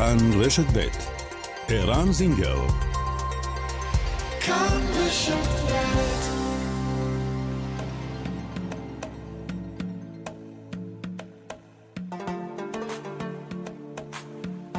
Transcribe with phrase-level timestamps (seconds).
[0.00, 0.88] כאן רשת ב'
[1.68, 2.66] ערן זינגר
[4.40, 5.56] כאן רשת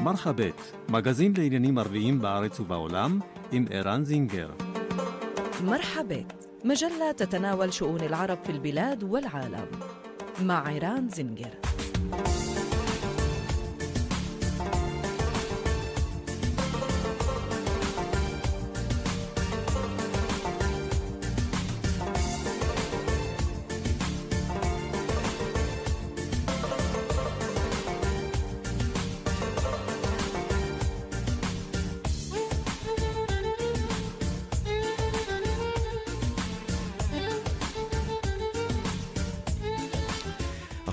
[0.08, 3.20] מרחבת, מגזין לעניינים ערביים בארץ ובעולם,
[3.52, 4.50] עם ערן זינגר.
[5.64, 9.68] مرحبت مجلة تتناول شؤون العرب في البلاد والعالم
[10.42, 11.54] مع عيران زنجر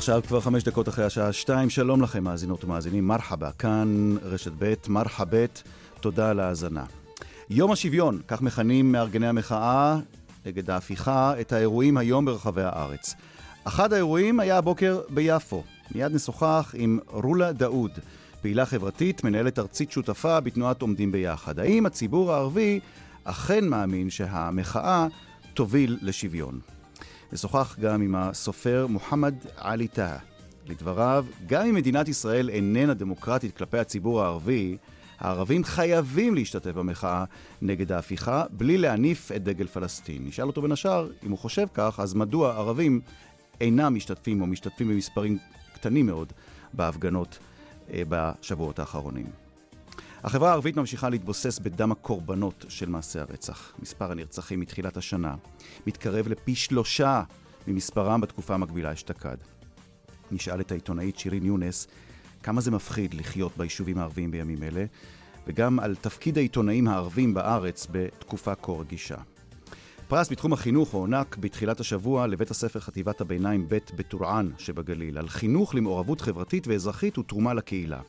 [0.09, 4.73] עכשיו כבר חמש דקות אחרי השעה שתיים, שלום לכם מאזינות ומאזינים, מרחבה, כאן רשת ב',
[4.87, 5.63] מרחבת,
[5.99, 6.85] תודה על ההאזנה.
[7.49, 9.97] יום השוויון, כך מכנים מארגני המחאה
[10.45, 13.15] נגד ההפיכה את האירועים היום ברחבי הארץ.
[13.63, 15.63] אחד האירועים היה הבוקר ביפו.
[15.95, 17.91] מיד נשוחח עם רולה דאוד,
[18.41, 21.59] פעילה חברתית, מנהלת ארצית שותפה בתנועת עומדים ביחד.
[21.59, 22.79] האם הציבור הערבי
[23.23, 25.07] אכן מאמין שהמחאה
[25.53, 26.78] תוביל לשוויון?
[27.33, 30.17] נשוחח גם עם הסופר מוחמד עלי טאה.
[30.67, 34.77] לדבריו, גם אם מדינת ישראל איננה דמוקרטית כלפי הציבור הערבי,
[35.19, 37.23] הערבים חייבים להשתתף במחאה
[37.61, 40.27] נגד ההפיכה בלי להניף את דגל פלסטין.
[40.27, 43.01] נשאל אותו בין השאר, אם הוא חושב כך, אז מדוע ערבים
[43.61, 45.37] אינם משתתפים או משתתפים במספרים
[45.73, 46.33] קטנים מאוד
[46.73, 47.39] בהפגנות
[47.93, 49.48] אה, בשבועות האחרונים.
[50.23, 53.73] החברה הערבית ממשיכה להתבוסס בדם הקורבנות של מעשי הרצח.
[53.79, 55.35] מספר הנרצחים מתחילת השנה
[55.87, 57.23] מתקרב לפי שלושה
[57.67, 59.37] ממספרם בתקופה המקבילה אשתקד.
[60.31, 61.87] נשאל את העיתונאית שירין יונס
[62.43, 64.85] כמה זה מפחיד לחיות ביישובים הערביים בימים אלה,
[65.47, 69.17] וגם על תפקיד העיתונאים הערבים בארץ בתקופה כה רגישה.
[70.09, 75.75] פרס בתחום החינוך הוענק בתחילת השבוע לבית הספר חטיבת הביניים ב' בטורען שבגליל, על חינוך
[75.75, 78.01] למעורבות חברתית ואזרחית ותרומה לקהילה.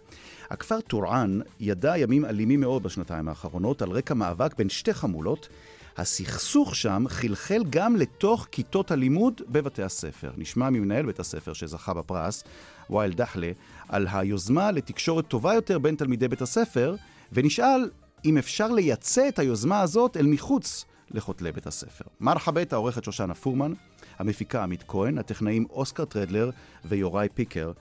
[0.51, 5.49] הכפר טורען ידע ימים אלימים מאוד בשנתיים האחרונות על רקע מאבק בין שתי חמולות.
[5.97, 10.31] הסכסוך שם חלחל גם לתוך כיתות הלימוד בבתי הספר.
[10.37, 12.45] נשמע ממנהל בית הספר שזכה בפרס,
[12.91, 13.51] וואל דחלה,
[13.89, 16.97] על היוזמה לתקשורת טובה יותר בין תלמידי בית הספר,
[17.33, 17.91] ונשאל
[18.25, 22.05] אם אפשר לייצא את היוזמה הזאת אל מחוץ לכותלי בית הספר.
[22.21, 23.73] מרחבת העורכת שושנה פורמן,
[24.19, 26.51] המפיקה עמית כהן, הטכנאים אוסקר טרדלר
[26.85, 27.73] ויוראי פיקר.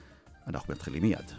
[0.47, 1.31] אנחנו מתחילים מיד.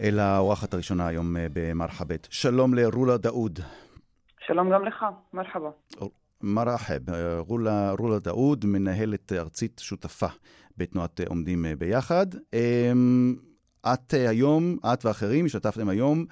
[0.00, 2.28] אל האורחת הראשונה היום אה, במרחבת.
[2.30, 3.60] שלום לרולה דאוד.
[4.46, 5.70] שלום גם לך, מרחבה.
[6.42, 10.26] מרחב, אה, רולה, רולה דאוד, מנהלת ארצית שותפה
[10.76, 12.26] בתנועת עומדים אה, ביחד.
[12.52, 13.36] אמ,
[13.86, 16.24] את היום, את ואחרים, השתתפתם היום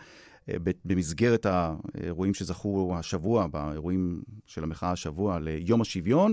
[0.85, 6.33] במסגרת האירועים שזכו השבוע, באירועים של המחאה השבוע ליום השוויון.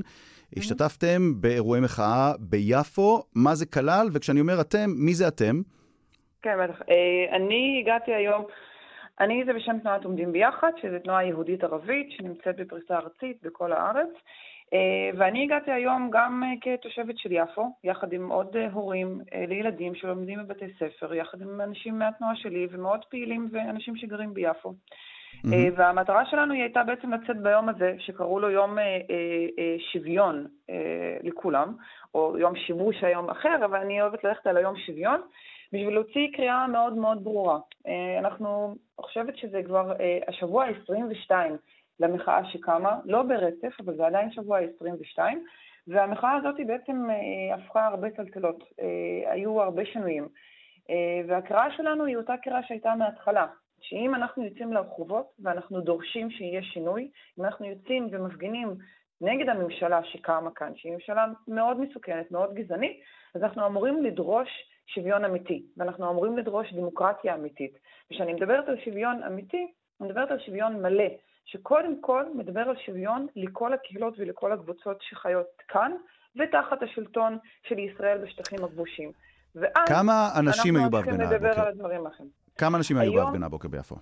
[0.57, 4.07] השתתפתם באירועי מחאה ביפו, מה זה כלל?
[4.13, 5.61] וכשאני אומר אתם, מי זה אתם?
[6.41, 6.81] כן, בטח.
[7.35, 8.45] אני הגעתי היום,
[9.19, 14.09] אני זה בשם תנועת עומדים ביחד, שזו תנועה יהודית ערבית שנמצאת בפריסה ארצית בכל הארץ.
[15.17, 21.13] ואני הגעתי היום גם כתושבת של יפו, יחד עם עוד הורים לילדים שלומדים בבתי ספר,
[21.13, 24.69] יחד עם אנשים מהתנועה שלי ומאוד פעילים ואנשים שגרים ביפו.
[24.69, 25.49] Mm-hmm.
[25.75, 28.77] והמטרה שלנו היא הייתה בעצם לצאת ביום הזה, שקראו לו יום
[29.91, 30.47] שוויון
[31.23, 31.75] לכולם,
[32.13, 35.21] או יום שיבוש היום אחר, אבל אני אוהבת ללכת על היום שוויון.
[35.73, 37.59] בשביל להוציא קריאה מאוד מאוד ברורה.
[38.19, 39.93] אנחנו, חושבת שזה כבר
[40.27, 41.31] השבוע ה-22
[41.99, 45.19] למחאה שקמה, לא ברצף, אבל זה עדיין שבוע ה-22,
[45.87, 47.07] והמחאה הזאת בעצם
[47.53, 48.63] הפכה הרבה טלטלות,
[49.25, 50.27] היו הרבה שינויים.
[51.27, 53.47] והקריאה שלנו היא אותה קריאה שהייתה מההתחלה,
[53.81, 57.09] שאם אנחנו יוצאים לרחובות ואנחנו דורשים שיהיה שינוי,
[57.39, 58.75] אם אנחנו יוצאים ומפגינים
[59.21, 62.99] נגד הממשלה שקמה כאן, שהיא ממשלה מאוד מסוכנת, מאוד גזענית,
[63.35, 64.49] אז אנחנו אמורים לדרוש
[64.85, 67.77] שוויון אמיתי, ואנחנו אמורים לדרוש דמוקרטיה אמיתית.
[68.11, 69.71] וכשאני מדברת על שוויון אמיתי,
[70.01, 71.07] אני מדברת על שוויון מלא,
[71.45, 75.91] שקודם כל מדבר על שוויון לכל הקהילות ולכל הקבוצות שחיות כאן,
[76.35, 77.37] ותחת השלטון
[77.67, 79.11] של ישראל בשטחים הכבושים.
[79.55, 81.21] ואז כמה אנשים היו בהפגנה הבוקר?
[81.21, 82.29] אנחנו צריכים לדבר על הדברים אחרים.
[82.57, 83.95] כמה אנשים היו בהפגנה הבוקר ביפו?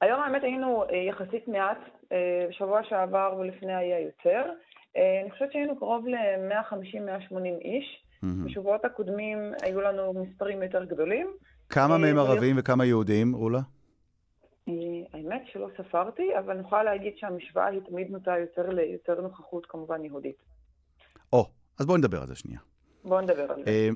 [0.00, 1.78] היום האמת היינו יחסית מעט,
[2.48, 4.42] בשבוע שעבר ולפני היה יותר.
[4.96, 8.03] אני חושבת שהיינו קרוב ל-150-180 איש.
[8.44, 11.26] בשבועות הקודמים היו לנו מספרים יותר גדולים.
[11.68, 13.60] כמה מהם ערבים וכמה יהודים, רולה?
[14.66, 19.66] האמת האמת שלא ספרתי, אבל אני יכולה להגיד שהמשוואה היא תמיד נוטה יותר ליותר נוכחות
[19.66, 20.36] כמובן יהודית.
[21.32, 21.46] או,
[21.78, 22.60] אז בואי נדבר על זה שנייה.
[23.04, 23.70] בואו נדבר על זה.
[23.70, 23.88] אה,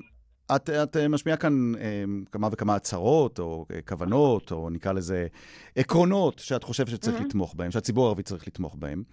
[0.55, 5.27] את, את משמיעה כאן אה, כמה וכמה הצהרות, או אה, כוונות, או נקרא לזה
[5.75, 7.25] עקרונות שאת חושבת שצריך mm-hmm.
[7.25, 9.03] לתמוך בהם, שהציבור הערבי צריך לתמוך בהם.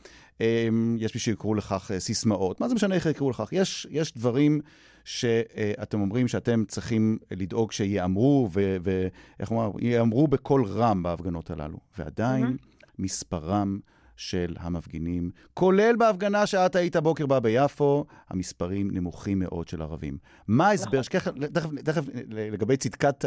[0.40, 0.68] אה,
[0.98, 3.48] יש מי שיקראו לכך אה, סיסמאות, מה זה משנה איך יקראו לכך?
[3.52, 4.60] יש, יש דברים
[5.06, 11.78] שאתם אומרים שאתם צריכים לדאוג שיאמרו, ואיך אומרים, ייאמרו בקול רם בהפגנות הללו.
[11.98, 12.86] ועדיין mm-hmm.
[12.98, 13.78] מספרם
[14.16, 20.18] של המפגינים, כולל בהפגנה שאת היית הבוקר בה ביפו, המספרים נמוכים מאוד של ערבים.
[20.48, 21.46] מה ההסבר, נכון.
[21.52, 23.24] תכף, תכף לגבי צדקת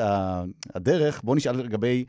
[0.76, 2.06] הדרך, בוא נשאל לגבי,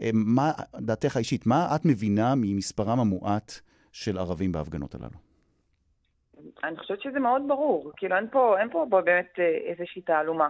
[0.00, 3.52] אה, מה דעתך האישית, מה את מבינה ממספרם המועט
[3.92, 5.29] של ערבים בהפגנות הללו?
[6.64, 10.48] אני חושבת שזה מאוד ברור, כאילו אין פה, אין פה באמת אה, איזושהי תעלומה.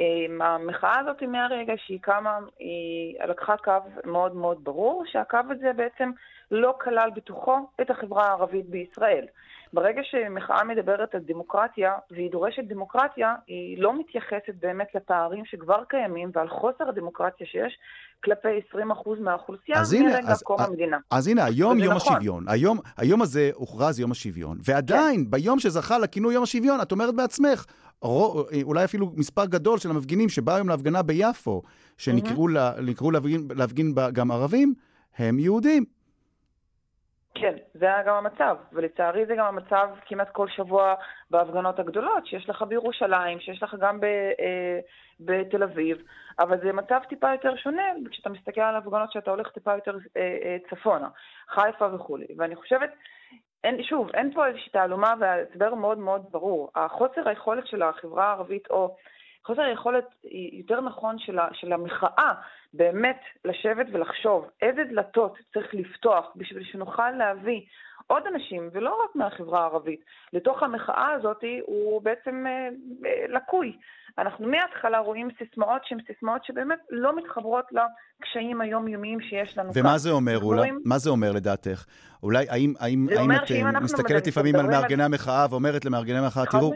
[0.00, 3.72] אה, המחאה הזאת מהרגע שהיא קמה, היא לקחה קו
[4.04, 6.10] מאוד מאוד ברור, שהקו הזה בעצם
[6.50, 9.26] לא כלל בתוכו את החברה הערבית בישראל.
[9.72, 16.30] ברגע שמחאה מדברת על דמוקרטיה, והיא דורשת דמוקרטיה, היא לא מתייחסת באמת לפערים שכבר קיימים
[16.34, 17.78] ועל חוסר הדמוקרטיה שיש
[18.24, 18.76] כלפי 20%
[19.20, 20.98] מהאוכלוסייה מרגע קום המדינה.
[21.10, 22.12] אז הנה, היום יום נכון.
[22.12, 22.44] השוויון.
[22.48, 25.30] היום, היום הזה הוכרז יום השוויון, ועדיין, כן.
[25.30, 27.64] ביום שזכה לכינוי יום השוויון, את אומרת בעצמך,
[28.02, 31.62] אולי אפילו מספר גדול של המפגינים שבאו היום להפגנה ביפו,
[31.98, 33.12] שנקראו mm-hmm.
[33.12, 34.74] להפגין, להפגין גם ערבים,
[35.18, 35.97] הם יהודים.
[37.40, 40.94] כן, זה היה גם המצב, ולצערי זה גם המצב כמעט כל שבוע
[41.30, 44.80] בהפגנות הגדולות, שיש לך בירושלים, שיש לך גם ב, אה,
[45.20, 45.98] בתל אביב,
[46.38, 50.38] אבל זה מצב טיפה יותר שונה כשאתה מסתכל על הפגנות שאתה הולך טיפה יותר אה,
[50.42, 51.08] אה, צפונה,
[51.48, 52.26] חיפה וכולי.
[52.36, 52.90] ואני חושבת,
[53.64, 56.70] אין, שוב, אין פה איזושהי תעלומה והסבר מאוד מאוד ברור.
[56.74, 58.96] החוסר היכולת של החברה הערבית, או
[59.44, 60.04] חוסר היכולת,
[60.52, 62.32] יותר נכון, של, של המחאה
[62.74, 67.60] באמת לשבת ולחשוב איזה דלתות צריך לפתוח בשביל שנוכל להביא
[68.06, 70.00] עוד אנשים, ולא רק מהחברה הערבית,
[70.32, 72.68] לתוך המחאה הזאת הוא בעצם אה,
[73.06, 73.76] אה, לקוי.
[74.18, 79.86] אנחנו מההתחלה רואים סיסמאות שהן סיסמאות שבאמת לא מתחברות לקשיים היומיומיים שיש לנו ומה כאן.
[79.86, 80.58] ומה זה אומר, אולה?
[80.58, 80.80] רואים...
[80.84, 81.84] מה זה אומר לדעתך?
[82.22, 86.72] אולי, האם, האם, האם את אה, מסתכלת לפעמים על מארגני המחאה ואומרת למארגני המחאה, תראו,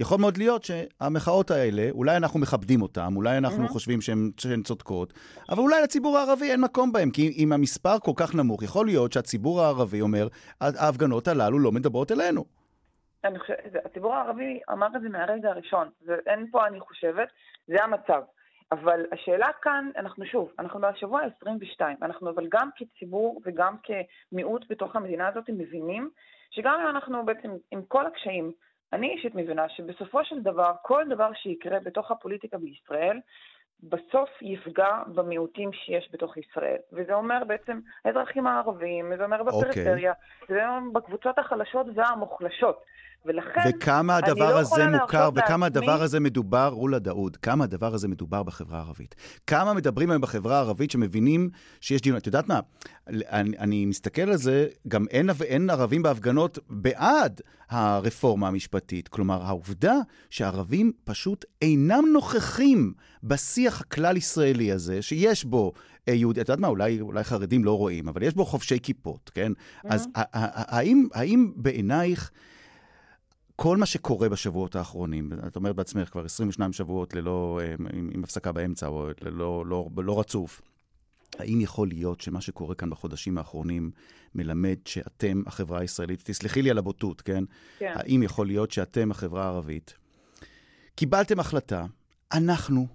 [0.00, 3.68] יכול מאוד להיות שהמחאות האלה, אולי אנחנו מכבדים אותן, אולי אנחנו mm-hmm.
[3.68, 4.00] חושבים
[4.36, 5.12] שהן צודקות,
[5.48, 9.12] אבל אולי לציבור הערבי אין מקום בהן, כי אם המספר כל כך נמוך, יכול להיות
[9.12, 10.28] שהציבור הערבי אומר,
[10.60, 12.44] ההפגנות הללו לא מדברות אלינו.
[13.24, 17.28] אני חושבת, הציבור הערבי אמר את זה מהרגע הראשון, ואין פה, אני חושבת,
[17.66, 18.22] זה המצב.
[18.72, 24.96] אבל השאלה כאן, אנחנו שוב, אנחנו בשבוע ה-22, אנחנו אבל גם כציבור וגם כמיעוט בתוך
[24.96, 26.10] המדינה הזאת מבינים
[26.50, 28.52] שגם אם אנחנו בעצם, עם כל הקשיים,
[28.92, 33.20] אני אישית מבינה שבסופו של דבר, כל דבר שיקרה בתוך הפוליטיקה בישראל,
[33.82, 36.76] בסוף יפגע במיעוטים שיש בתוך ישראל.
[36.92, 39.60] וזה אומר בעצם האזרחים הערבים, זה אומר אוקיי.
[39.60, 40.44] בפריפריה, okay.
[40.48, 42.84] זה אומר בקבוצות החלשות והמוחלשות.
[43.26, 45.80] ולכן, וכמה הדבר לא הזה מוכר, וכמה לעצמי...
[45.80, 49.14] הדבר הזה מדובר, רולה דאוד, כמה הדבר הזה מדובר בחברה הערבית.
[49.46, 51.50] כמה מדברים היום בחברה הערבית שמבינים
[51.80, 52.16] שיש דיון.
[52.16, 52.60] את יודעת מה?
[53.08, 57.40] אני, אני מסתכל על זה, גם אין, אין ערבים בהפגנות בעד
[57.70, 59.08] הרפורמה המשפטית.
[59.08, 59.94] כלומר, העובדה
[60.30, 62.92] שערבים פשוט אינם נוכחים
[63.22, 65.72] בשיח הכלל-ישראלי הזה, שיש בו
[66.08, 69.30] אה, יהודי, את יודעת מה, אולי, אולי חרדים לא רואים, אבל יש בו חובשי כיפות,
[69.34, 69.52] כן?
[69.52, 69.88] Mm-hmm.
[69.90, 72.30] אז האם, האם בעינייך...
[73.62, 78.24] כל מה שקורה בשבועות האחרונים, את אומרת בעצמך, כבר 22 שבועות ללא, אה, עם, עם
[78.24, 80.60] הפסקה באמצע, או ללא, לא, לא רצוף,
[81.38, 83.90] האם יכול להיות שמה שקורה כאן בחודשים האחרונים
[84.34, 87.44] מלמד שאתם, החברה הישראלית, תסלחי לי על הבוטות, כן?
[87.78, 87.92] כן.
[87.94, 89.94] האם יכול להיות שאתם, החברה הערבית,
[90.94, 91.86] קיבלתם החלטה,
[92.32, 92.86] אנחנו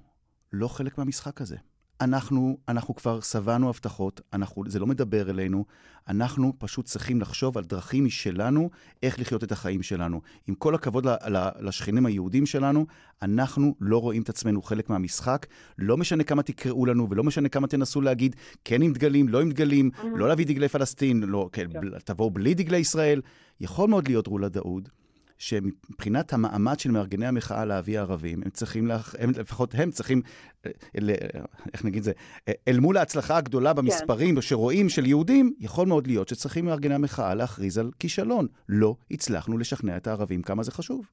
[0.54, 1.58] לא חלק מהמשחק הזה.
[2.02, 5.66] אנחנו, אנחנו כבר שבענו הבטחות, אנחנו, זה לא מדבר אלינו,
[6.08, 8.70] אנחנו פשוט צריכים לחשוב על דרכים משלנו
[9.04, 10.22] איך לחיות את החיים שלנו.
[10.48, 11.08] עם כל הכבוד
[11.60, 12.86] לשכנים היהודים שלנו,
[13.22, 15.46] אנחנו לא רואים את עצמנו חלק מהמשחק.
[15.78, 19.52] לא משנה כמה תקראו לנו ולא משנה כמה תנסו להגיד כן עם דגלים, לא עם
[19.52, 20.06] דגלים, mm-hmm.
[20.16, 22.00] לא להביא דגלי פלסטין, לא, כן, כן.
[22.00, 23.22] תבואו בלי דגלי ישראל.
[23.60, 24.90] יכול מאוד להיות, רולה דאוד,
[25.38, 30.22] שמבחינת המעמד של מארגני המחאה להביא ערבים, הם צריכים, לה, הם, לפחות הם צריכים,
[30.65, 30.72] אה,
[31.74, 32.12] איך נגיד זה,
[32.48, 33.77] אה, אל מול ההצלחה הגדולה כן.
[33.77, 34.42] במספרים כן.
[34.42, 38.48] שרואים של יהודים, יכול מאוד להיות שצריכים מארגני המחאה להכריז על כישלון.
[38.70, 41.06] לא הצלחנו לשכנע את הערבים כמה זה חשוב.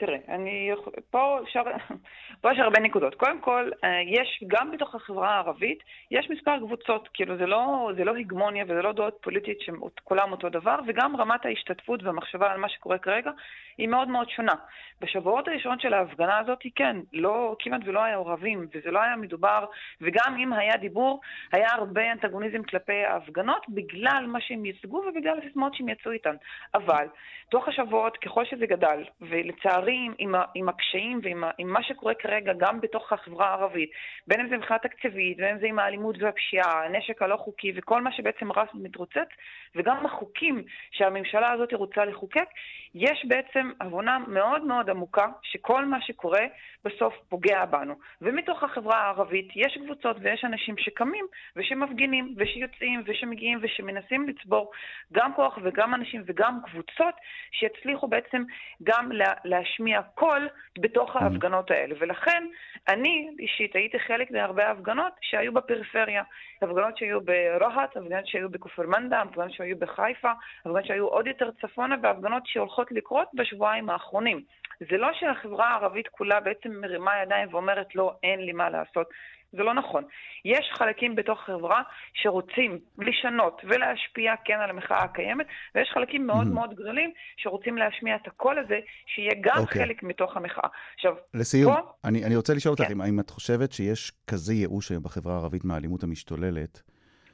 [0.00, 0.70] תראה, אני,
[1.10, 1.62] פה, אפשר,
[2.40, 3.14] פה יש הרבה נקודות.
[3.14, 5.78] קודם כל, אה, יש, גם בתוך החברה הערבית,
[6.10, 10.48] יש מספר קבוצות, כאילו זה לא, זה לא הגמוניה וזה לא דעות פוליטית שכולם אותו
[10.48, 13.30] דבר, וגם רמת ההשתתפות והמחשבה על מה שקורה כרגע
[13.78, 14.54] היא מאוד מאוד שונה.
[15.00, 19.64] בשבועות הראשונות של ההפגנה הזאת, כן, לא, כמעט ולא היה עורבים, וזה לא היה מדובר,
[20.00, 21.20] וגם אם היה דיבור,
[21.52, 26.34] היה הרבה אנטגוניזם כלפי ההפגנות, בגלל מה שהם ייצגו ובגלל הסיסמאות שהם יצאו איתן.
[26.74, 27.06] אבל,
[27.50, 32.80] תוך השבועות, ככל שזה גדל, ולצערי עם, עם הקשיים ועם עם מה שקורה כרגע גם
[32.80, 33.90] בתוך החברה הערבית,
[34.26, 38.02] בין אם זה מבחינה תקציבית, בין אם זה עם האלימות והפשיעה, הנשק הלא חוקי וכל
[38.02, 39.28] מה שבעצם רס ומתרוצץ,
[39.76, 42.48] וגם החוקים שהממשלה הזאת רוצה לחוקק,
[42.94, 46.46] יש בעצם הבנה מאוד מאוד עמוקה שכל מה שקורה
[46.84, 47.94] בסוף פוגע בנו.
[48.20, 54.70] ומתוך החברה הערבית יש קבוצות ויש אנשים שקמים ושמפגינים ושיוצאים ושמגיעים ושמנסים לצבור
[55.12, 57.14] גם כוח וגם אנשים וגם קבוצות
[57.52, 58.42] שיצליחו בעצם
[58.82, 59.10] גם
[59.44, 59.79] להשמיע
[60.14, 61.18] קול בתוך mm.
[61.24, 61.94] ההפגנות האלה.
[61.98, 62.46] ולכן
[62.88, 66.22] אני אישית הייתי חלק מהרבה הפגנות שהיו בפריפריה.
[66.62, 71.96] הפגנות שהיו ברהט, הפגנות שהיו בכפר מנדה, הפגנות שהיו בחיפה, הפגנות שהיו עוד יותר צפונה
[72.02, 74.42] והפגנות שהולכות לקרות בשבועיים האחרונים.
[74.90, 79.08] זה לא שהחברה הערבית כולה בעצם מרימה ידיים ואומרת לא, אין לי מה לעשות.
[79.52, 80.04] זה לא נכון.
[80.44, 81.82] יש חלקים בתוך החברה
[82.14, 86.50] שרוצים לשנות ולהשפיע כן על המחאה הקיימת, ויש חלקים מאוד mm-hmm.
[86.50, 89.60] מאוד גדולים שרוצים להשמיע את הקול הזה, שיהיה גם okay.
[89.60, 89.84] אוקיי.
[89.84, 90.68] חלק מתוך המחאה.
[90.94, 91.80] עכשיו, לסיום, פה...
[92.04, 93.00] אני, אני רוצה לשאול אותך, כן.
[93.00, 96.82] אם את חושבת שיש כזה ייאוש היום בחברה הערבית מהאלימות המשתוללת,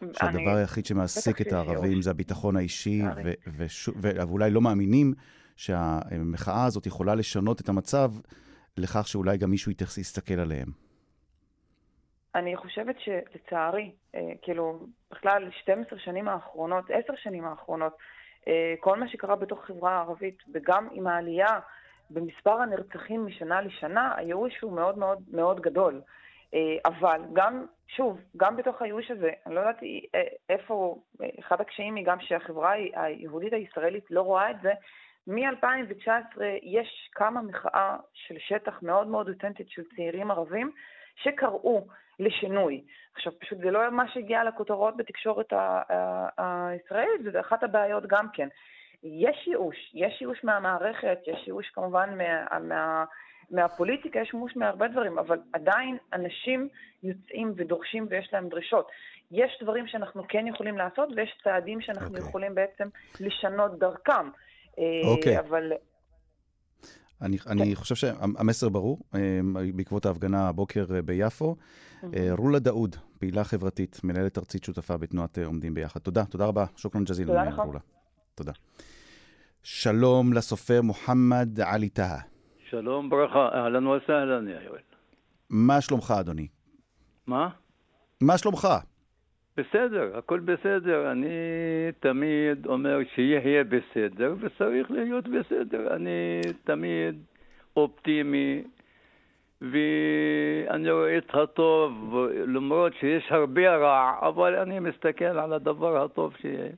[0.00, 0.58] שהדבר אני...
[0.58, 3.66] היחיד שמעסיק את הערבים זה הביטחון האישי, ו-
[4.00, 5.14] ואולי לא מאמינים
[5.56, 8.10] שהמחאה הזאת יכולה לשנות את המצב
[8.76, 10.85] לכך שאולי גם מישהו יסתכל עליהם.
[12.36, 14.78] אני חושבת שלצערי, אה, כאילו,
[15.10, 17.96] בכלל 12 שנים האחרונות, 10 שנים האחרונות,
[18.48, 21.60] אה, כל מה שקרה בתוך החברה הערבית, וגם עם העלייה
[22.10, 26.00] במספר הנרצחים משנה לשנה, הייאוש הוא מאוד מאוד מאוד גדול.
[26.54, 29.80] אה, אבל גם, שוב, גם בתוך הייאוש הזה, אני לא יודעת
[30.48, 30.98] איפה,
[31.40, 34.72] אחד הקשיים היא גם שהחברה היהודית הישראלית לא רואה את זה.
[35.26, 40.70] מ-2019 יש כמה מחאה של שטח מאוד מאוד אותנטית של צעירים ערבים
[41.16, 41.86] שקראו
[42.20, 42.82] לשינוי.
[43.14, 45.52] עכשיו, פשוט זה לא מה שהגיע לכותרות בתקשורת
[46.38, 48.48] הישראלית, וזה אחת הבעיות גם כן.
[49.02, 53.04] יש ייאוש, יש ייאוש מהמערכת, יש ייאוש כמובן מה, מה,
[53.50, 56.68] מהפוליטיקה, יש ייאוש מהרבה דברים, אבל עדיין אנשים
[57.02, 58.88] יוצאים ודורשים ויש להם דרישות.
[59.30, 62.10] יש דברים שאנחנו כן יכולים לעשות ויש צעדים שאנחנו okay.
[62.10, 62.28] אוקיי.
[62.28, 62.88] יכולים בעצם
[63.20, 64.30] לשנות דרכם.
[65.04, 65.36] אוקיי.
[65.36, 65.40] Okay.
[65.40, 65.72] אבל
[67.22, 67.50] אני, כן.
[67.50, 69.20] אני חושב שהמסר ברור, אה,
[69.74, 71.56] בעקבות ההפגנה הבוקר אה, ביפו.
[72.14, 76.00] אה, רולה דאוד, פעילה חברתית, מנהלת ארצית שותפה בתנועת עומדים ביחד.
[76.00, 76.64] תודה, תודה רבה.
[76.76, 77.80] שוכרן ג'זיל, רולה.
[78.34, 78.52] תודה.
[79.62, 82.18] שלום לסופר מוחמד עלי טהא.
[82.70, 84.80] שלום, ברכה, אהלן וסהלן, יא יואל.
[85.50, 86.48] מה שלומך, אדוני?
[87.26, 87.48] מה?
[88.20, 88.68] מה שלומך?
[89.56, 91.12] בסדר, הכל בסדר.
[91.12, 91.28] אני
[92.00, 95.96] תמיד אומר שיהיה בסדר, וצריך להיות בסדר.
[95.96, 97.14] אני תמיד
[97.76, 98.62] אופטימי,
[99.60, 102.14] ואני רואה את הטוב,
[102.46, 106.72] למרות שיש הרבה רע, אבל אני מסתכל על הדבר הטוב שיהיה.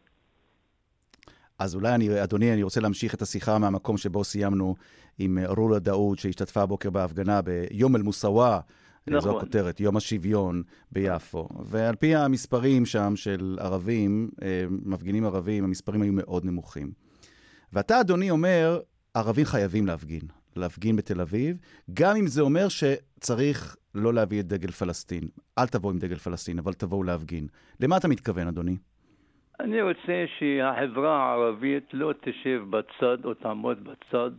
[1.58, 4.75] אז אולי, אני, אדוני, אני רוצה להמשיך את השיחה מהמקום שבו סיימנו
[5.18, 8.61] עם רולה דאוד, שהשתתפה הבוקר בהפגנה ביום אל-מוסאווה.
[9.16, 9.20] נכון.
[9.20, 10.62] זו הכותרת, יום השוויון
[10.92, 11.48] ביפו.
[11.64, 16.90] ועל פי המספרים שם של ערבים, אה, מפגינים ערבים, המספרים היו מאוד נמוכים.
[17.72, 18.80] ואתה, אדוני, אומר,
[19.14, 20.22] ערבים חייבים להפגין.
[20.56, 21.56] להפגין בתל אביב,
[21.94, 25.22] גם אם זה אומר שצריך לא להביא את דגל פלסטין.
[25.58, 27.46] אל תבואו עם דגל פלסטין, אבל תבואו להפגין.
[27.80, 28.76] למה אתה מתכוון, אדוני?
[29.60, 34.30] אני רוצה שהחברה הערבית לא תשב בצד או תעמוד בצד.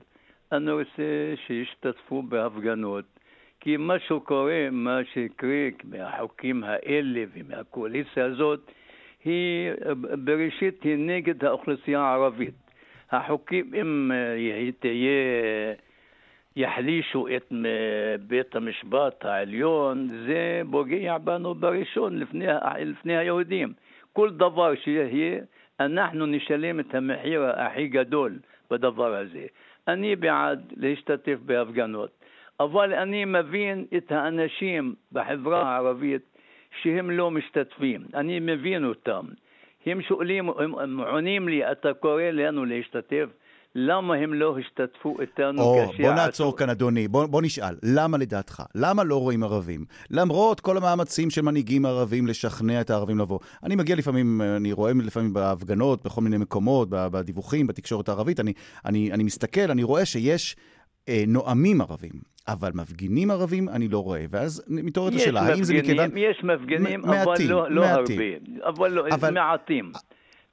[0.51, 3.18] אני רוצה שישתתפו בהפגנות.
[3.59, 8.71] כי מה שקורה, מה שיקרה מהחוקים האלה ומהקואליציה הזאת,
[9.25, 9.71] היא
[10.23, 12.53] בראשית היא נגד האוכלוסייה הערבית.
[13.11, 15.73] החוקים, אם אה, תהיה,
[16.55, 22.45] יחלישו את אה, בית המשפט העליון, זה פוגע בנו בראשון, לפני,
[22.79, 23.73] לפני היהודים.
[24.13, 25.39] כל דבר שיהיה,
[25.79, 28.39] אנחנו נשלם את המחיר הכי גדול
[28.71, 29.45] בדבר הזה.
[29.87, 32.18] אני בעד להשתתף בהפגנות.
[32.59, 36.21] אבל אני מבין את האנשים בחברה הערבית
[36.81, 39.25] שהם לא משתתפים, אני מבין אותם.
[39.85, 43.25] הם שואלים, הם עונים לי, אתה קורא לנו להשתתף?
[43.75, 47.07] למה הם לא השתתפו איתנו או, בוא נעצור כאן, אדוני.
[47.07, 48.63] בוא, בוא נשאל, למה לדעתך?
[48.75, 49.85] למה לא רואים ערבים?
[50.09, 53.39] למרות כל המאמצים של מנהיגים ערבים לשכנע את הערבים לבוא.
[53.63, 58.53] אני מגיע לפעמים, אני רואה לפעמים בהפגנות, בכל מיני מקומות, בדיווחים, בתקשורת הערבית, אני,
[58.85, 60.55] אני, אני מסתכל, אני רואה שיש
[61.09, 62.11] אה, נואמים ערבים.
[62.51, 64.25] אבל מפגינים ערבים אני לא רואה.
[64.29, 66.18] ואז מתעוררת השאלה, האם זה מכיוון...
[66.18, 68.20] יש מפגינים, אבל מעטים, לא, לא מעטים.
[68.62, 68.70] הרבה.
[68.70, 69.91] אבל לא, אבל, מעטים.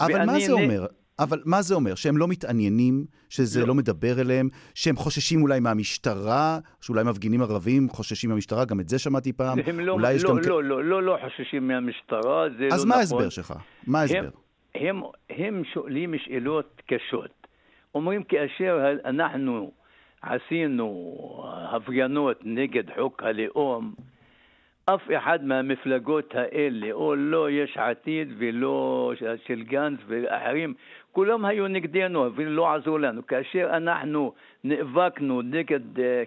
[0.00, 0.86] אבל מה זה אומר?
[1.18, 1.94] אבל מה זה אומר?
[1.94, 3.66] שהם לא מתעניינים, שזה לא.
[3.66, 8.98] לא מדבר אליהם, שהם חוששים אולי מהמשטרה, שאולי מפגינים ערבים חוששים מהמשטרה, גם את זה
[8.98, 9.58] שמעתי פעם.
[9.66, 12.78] הם לא, לא, לא, לא, לא, לא, לא חוששים מהמשטרה, זה לא נכון.
[12.78, 13.54] אז מה ההסבר שלך?
[13.86, 14.28] מה ההסבר?
[14.74, 17.46] הם, הם, הם שואלים שאלות קשות.
[17.94, 19.70] אומרים כאשר אנחנו
[20.26, 21.16] עשינו
[21.70, 23.94] הפגנות נגד חוק הלאום,
[24.84, 29.12] אף אחד מהמפלגות האלה, או לא יש עתיד ולא
[29.46, 30.74] של גנץ ואחרים,
[31.12, 33.26] כולם היו נגדנו ולא עזרו לנו.
[33.26, 34.32] כאשר אנחנו
[34.64, 35.80] נאבקנו נגד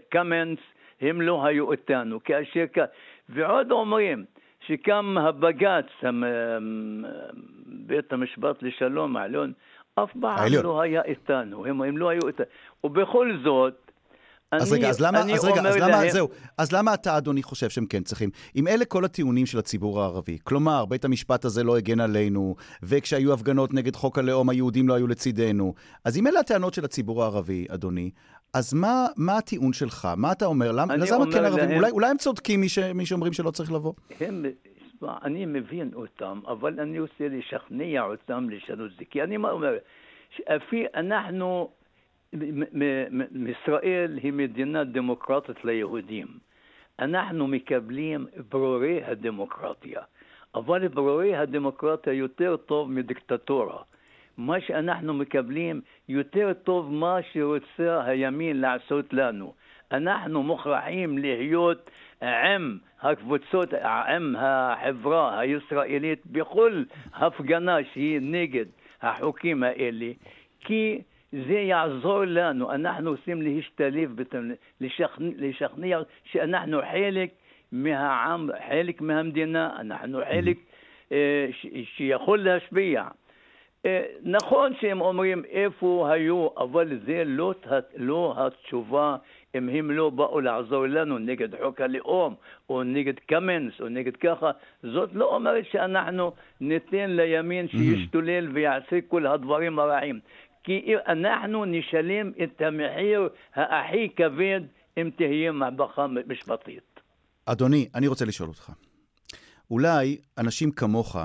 [0.10, 0.60] קמנס,
[1.02, 2.24] הם לא היו איתנו.
[2.24, 2.66] כאשר...
[3.30, 4.26] ועוד אומרים
[4.68, 5.86] שקם הבג"ץ,
[7.66, 9.54] בית המשפט לשלום העליון,
[9.96, 12.46] אף פעם לא היה איתנו, הם, הם לא היו איתנו.
[12.84, 13.89] ובכל זאת,
[14.52, 16.10] אז רגע, אז למה, אז רגע, אז למה, להם...
[16.10, 18.30] זהו, אז למה אתה, אדוני, חושב שהם כן צריכים?
[18.56, 23.34] אם אלה כל הטיעונים של הציבור הערבי, כלומר, בית המשפט הזה לא הגן עלינו, וכשהיו
[23.34, 25.74] הפגנות נגד חוק הלאום, היהודים לא היו לצידנו,
[26.06, 28.12] אז אם אלה הטענות של הציבור הערבי, אדוני,
[28.54, 30.08] אז מה, מה הטיעון שלך?
[30.18, 30.72] מה אתה אומר?
[30.72, 31.70] למה, למה כן ערבים?
[31.70, 31.78] להם...
[31.78, 33.94] אולי, אולי הם צודקים, מי, ש, מי שאומרים שלא צריך לבוא?
[34.20, 34.46] הם,
[35.24, 39.06] אני מבין אותם, אבל אני רוצה לשכנע אותם לשנות זה.
[39.10, 39.78] כי אני אומר,
[40.38, 41.70] שאפי, אנחנו
[43.48, 46.28] ישראל היא מדינה דמוקרטית ליהודים.
[47.00, 50.02] אנחנו מקבלים ברורי הדמוקרטיה,
[50.56, 53.82] אבל ברורי הדמוקרטיה יותר טוב מדיקטטורה.
[54.38, 59.54] מה שאנחנו מקבלים יותר טוב מה שרוצה הימין לעשות לנו.
[59.92, 66.84] אנחנו מוכרחים להיות עם הקבוצות, עם החברה הישראלית בכל
[67.14, 68.66] הפגנה שהיא נגד
[69.02, 70.12] החוקים האלה,
[70.60, 74.16] כי זה יעזור לנו, אנחנו רוצים להשתלב,
[74.82, 77.30] לשכנע, לשכנע שאנחנו חלק
[77.72, 80.58] מהעם, חלק מהמדינה, אנחנו חלק
[81.12, 81.48] אה,
[81.96, 83.04] שיכול להשפיע.
[83.86, 87.54] אה, נכון שהם אומרים איפה היו, אבל זה לא,
[87.98, 89.18] לא התשובה
[89.56, 92.36] אם הם לא באו לעזור לנו נגד חוק הלאום,
[92.70, 94.52] או נגד קמנס, או נגד ככה.
[94.84, 96.32] זאת לא אומרת שאנחנו
[96.62, 100.20] ניתן לימין שישתולל ויעשה כל הדברים הרעים.
[100.64, 104.62] כי אנחנו נשלם את המחיר הכי כבד
[104.98, 107.00] אם תהיה מהפכה משפטית.
[107.46, 108.72] אדוני, אני רוצה לשאול אותך.
[109.72, 111.16] אולי אנשים כמוך,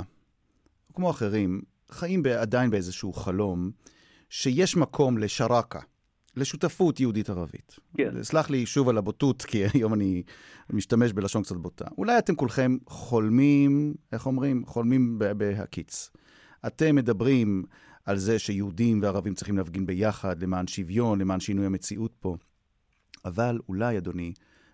[0.95, 3.71] כמו אחרים, חיים עדיין באיזשהו חלום
[4.31, 5.81] שיש מקום לשרקה,
[6.37, 7.77] לשותפות יהודית-ערבית.
[7.97, 8.23] כן.
[8.23, 10.23] סלח לי שוב על הבוטות, כי היום אני
[10.71, 11.85] משתמש בלשון קצת בוטה.
[11.99, 14.67] אולי אתם כולכם חולמים, איך אומרים?
[14.67, 16.11] חולמים בהקיץ.
[16.67, 17.65] אתם מדברים
[18.05, 22.37] על זה שיהודים וערבים צריכים להפגין ביחד למען שוויון, למען שינוי המציאות פה.
[23.25, 24.33] אבל אולי, אדוני,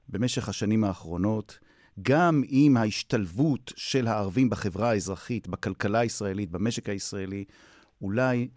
[0.09, 1.59] במשך השנים האחרונות,
[2.03, 7.45] גם עם ההשתלבות של הערבים בחברה האזרחית, בכלכלה הישראלית, במשק הישראלי,
[8.03, 8.49] אולי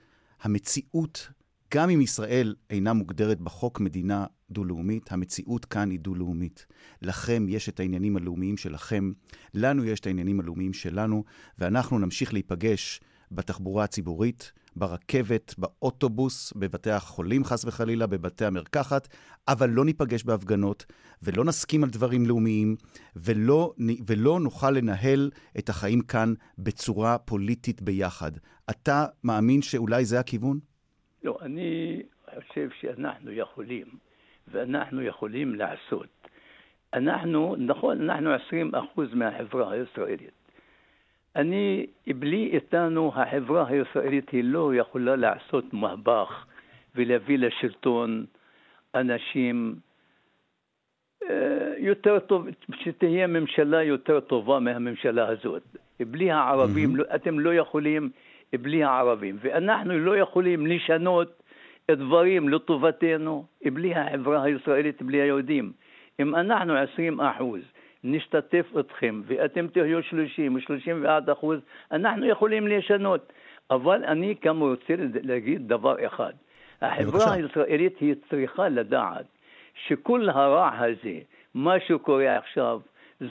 [0.42, 1.30] המציאות,
[1.74, 6.66] גם אם ישראל אינה מוגדרת בחוק מדינה דו-לאומית, המציאות כאן היא דו-לאומית.
[7.02, 9.12] לכם יש את העניינים הלאומיים שלכם,
[9.54, 11.24] לנו יש את העניינים הלאומיים שלנו,
[11.60, 19.08] ואנחנו נמשיך להיפגש בתחבורה הציבורית, ברכבת, באוטובוס, בבתי החולים חס וחלילה, בבתי המרקחת,
[19.48, 20.86] אבל לא ניפגש בהפגנות
[21.24, 22.76] ולא נסכים על דברים לאומיים
[23.16, 23.74] ולא,
[24.08, 28.32] ולא נוכל לנהל את החיים כאן בצורה פוליטית ביחד.
[28.70, 30.60] אתה מאמין שאולי זה הכיוון?
[31.24, 32.02] לא, אני
[32.48, 33.86] חושב שאנחנו יכולים,
[34.48, 36.08] ואנחנו יכולים לעשות.
[36.94, 38.36] אנחנו, נכון, אנחנו
[39.06, 40.43] 20% מהחברה הישראלית.
[41.36, 46.46] אני, בלי איתנו, החברה הישראלית היא לא יכולה לעשות מהפך
[46.96, 48.26] ולהביא לשלטון
[48.96, 49.76] אנשים
[51.30, 55.64] אה, יותר טוב, שתהיה ממשלה יותר טובה מהממשלה הזאת.
[56.00, 57.16] בלי הערבים, mm-hmm.
[57.16, 58.10] אתם לא יכולים
[58.54, 59.38] בלי הערבים.
[59.42, 61.44] ואנחנו לא יכולים לשנות
[61.92, 65.72] דברים לטובתנו בלי החברה הישראלית, בלי היהודים.
[66.20, 67.62] אם אנחנו 20 אחוז
[68.04, 71.60] נשתתף אתכם ואתם תהיו 30 ו-31 אחוז,
[71.92, 73.34] אנחנו יכולים לשנות.
[73.72, 76.34] אבל אני גם רוצה להגיד דבר אחד.
[76.82, 79.26] החברה הישראלית היא צריכה לדעת
[79.88, 81.20] שכל הרע הזה,
[81.54, 82.80] מה שקורה עכשיו,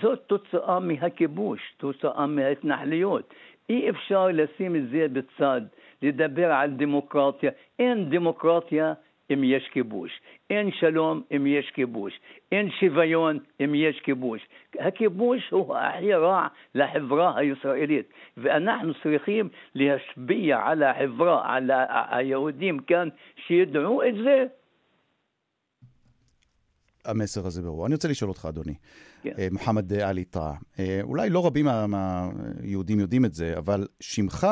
[0.01, 3.35] זאת תוצאה מהכיבוש, תוצאה מההתנחלויות.
[3.69, 5.61] אי אפשר לשים את זה בצד,
[6.03, 7.51] לדבר על דמוקרטיה.
[7.79, 8.93] אין דמוקרטיה
[9.33, 10.11] אם יש כיבוש.
[10.51, 12.13] אין שלום אם יש כיבוש.
[12.53, 14.41] אין שוויון אם יש כיבוש.
[14.81, 18.07] הכיבוש הוא הכי רע לחברה הישראלית,
[18.37, 21.71] ואנחנו צריכים להשפיע על החברה, על
[22.11, 23.09] היהודים כאן,
[23.47, 24.45] שידעו את זה.
[27.05, 27.87] המסר הזה ברור.
[27.87, 28.75] אני רוצה לשאול אותך, אדוני,
[29.23, 29.31] כן.
[29.39, 34.47] אה, מוחמד עלי טאה, אה, אולי לא רבים מה- מהיהודים יודעים את זה, אבל שמך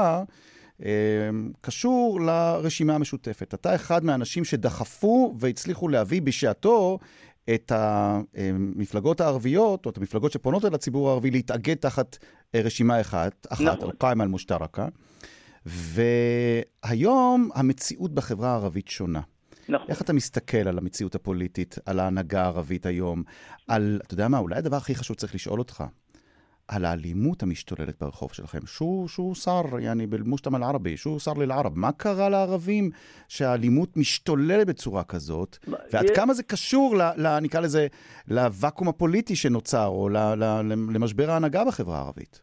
[1.61, 3.55] קשור לרשימה המשותפת.
[3.55, 6.99] אתה אחד מהאנשים שדחפו והצליחו להביא בשעתו
[7.55, 12.19] את המפלגות הערביות, או את המפלגות שפונות אל הציבור הערבי, להתאגד תחת
[12.55, 13.89] אה, רשימה אחת, אחת, נכון.
[13.91, 14.89] אל-קאימה אל-מושתרקה.
[15.67, 19.21] והיום המציאות בחברה הערבית שונה.
[19.69, 19.87] נכון.
[19.89, 23.23] איך אתה מסתכל על המציאות הפוליטית, על ההנהגה הערבית היום,
[23.69, 25.85] על, אתה יודע מה, אולי הדבר הכי חשוב צריך לשאול אותך,
[26.77, 28.59] על האלימות המשתוללת ברחוב שלכם.
[28.67, 31.73] שו, שו שר, יעני, בלמושתם אל-ערבי, שו שר ללערב.
[31.79, 32.91] מה קרה לערבים
[33.29, 35.57] שהאלימות משתוללת בצורה כזאת,
[35.93, 37.87] ועד יש- כמה זה קשור, ל, ל, נקרא לזה,
[38.29, 40.45] לוואקום הפוליטי שנוצר, או ל, ל,
[40.95, 42.41] למשבר ההנהגה בחברה הערבית?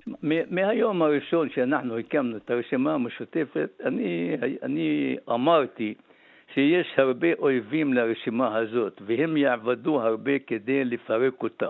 [0.51, 5.93] מהיום הראשון שאנחנו הקמנו את הרשימה המשותפת, אני, אני אמרתי
[6.53, 11.69] שיש הרבה אויבים לרשימה הזאת, והם יעבדו הרבה כדי לפרק אותה.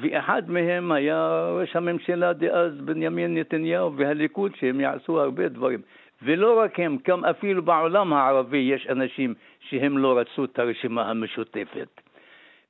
[0.00, 5.80] ואחד מהם היה ראש הממשלה דאז בנימין נתניהו והליכוד, שהם יעשו הרבה דברים.
[6.22, 12.00] ולא רק הם, גם אפילו בעולם הערבי יש אנשים שהם לא רצו את הרשימה המשותפת.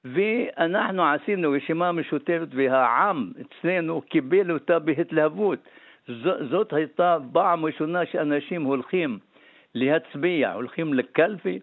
[0.04, 5.58] ואנחנו עשינו רשימה משותפת והעם אצלנו קיבל אותה בהתלהבות.
[6.08, 9.18] ז- זאת הייתה פעם ראשונה שאנשים הולכים
[9.74, 11.58] להצביע, הולכים לקלפי,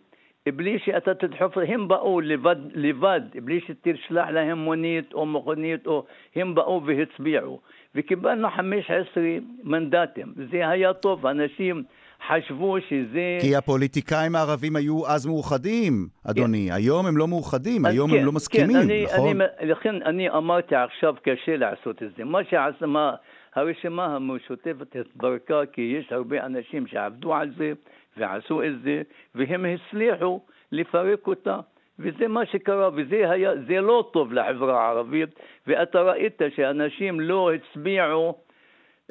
[0.48, 6.56] בלי שאתה תדחוף, הם באו לבד, לבד, בלי שתשלח להם מונית או מכונית, או הם
[6.56, 7.60] באו והצביעו.
[7.96, 9.24] וקיבלנו 15
[9.64, 10.34] מנדטים.
[10.52, 11.84] זה היה טוב, אנשים
[12.28, 13.38] חשבו שזה...
[13.42, 16.72] כי הפוליטיקאים הערבים היו אז מאוחדים, אדוני.
[16.72, 19.42] היום הם לא מאוחדים, היום כן, הם לא מסכימים, כן, אני, נכון?
[19.42, 22.24] אני, לכן אני אמרתי עכשיו קשה לעשות את זה.
[22.24, 23.16] מה שעשה, מה,
[23.56, 27.74] הרשימה המשותפת התברכה כי יש הרבה אנשים שעבדו על זה
[28.18, 29.02] ועשו את זה,
[29.36, 30.42] והם הצליחו
[30.72, 31.60] לפרק אותה.
[32.00, 35.30] וזה מה שקרה, וזה היה, זה לא טוב לחברה הערבית,
[35.68, 38.36] ואתה ראית שאנשים לא הצביעו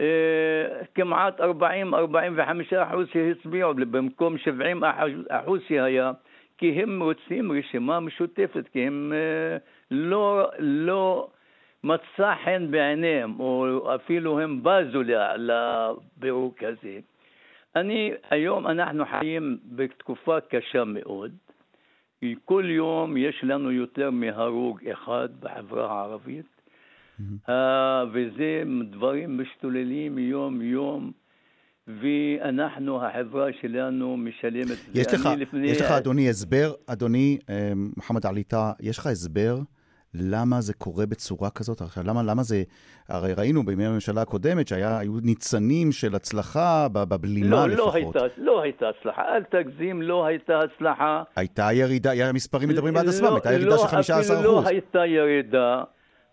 [0.01, 0.05] אה,
[0.95, 1.45] כמעט 40-45
[2.77, 4.83] אחוז שהצביעו במקום 70
[5.29, 6.13] אחוז שהיה,
[6.59, 9.57] כי הם רוצים רשימה משותפת, כי הם אה,
[9.91, 11.29] לא, לא
[11.85, 15.03] מצא חן בעיניהם, או אפילו הם בזו
[15.37, 16.99] לפירוק הזה.
[17.81, 21.33] אני, היום אנחנו חיים בתקופה קשה מאוד.
[22.45, 26.47] כל יום יש לנו יותר מהרוג אחד בחברה הערבית,
[27.49, 31.13] אה, וזה דברים משתוללים יום-יום,
[31.87, 34.79] ואנחנו, החברה שלנו משלמת.
[34.95, 39.59] יש לך, לפני- יש לך, אדוני, הסבר, אדוני, אה, מוחמד עלי טאה, יש לך הסבר
[40.15, 41.81] למה זה קורה בצורה כזאת?
[41.81, 42.63] עכשיו, למה, למה זה,
[43.09, 47.93] הרי ראינו בימי הממשלה הקודמת שהיו ניצנים של הצלחה בבלימה לא, לפחות.
[47.93, 51.23] לא הייתה, לא הייתה הצלחה, אל תגזים, לא הייתה הצלחה.
[51.37, 54.63] הייתה ירידה, המספרים מדברים בעד לא, עצמם, הייתה ירידה לא, של 15 אפילו לא.
[54.67, 55.83] הייתה ירידה,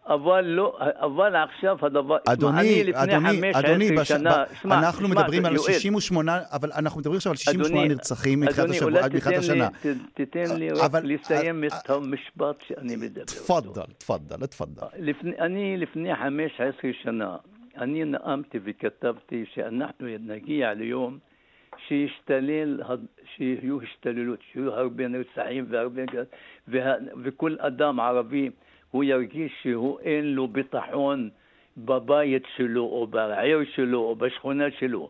[0.07, 2.17] אבל, לא, אבל עכשיו הדבר...
[2.27, 4.07] אדוני, אני לפני אדוני, 15 אדוני, בש...
[4.07, 4.43] שנה...
[4.61, 8.39] שמע, אנחנו שמע, מדברים על יואל, 68, אבל אנחנו מדברים עכשיו על 68 אדוני, נרצחים
[8.39, 9.69] מתחילת אדוני, השבוע, עד מתחילת השנה.
[9.69, 14.83] ת- תיתן לי רק לסיים אה, את המשפט שאני מדבר תפאדל, תפאדל.
[14.99, 17.35] לפני, אני לפני 15 שנה,
[17.77, 21.17] אני נאמתי וכתבתי שאנחנו נגיע ליום
[21.87, 22.81] שישתלל,
[23.35, 26.01] שיהיו השתוללות, שיהיו הרבה נרצחים והרבה...
[26.67, 28.49] וה, וכל אדם ערבי
[28.95, 31.29] הוא ירגיש שהוא אין לו ביטחון
[31.77, 35.09] בבית שלו, או בעיר שלו, או בשכונה שלו.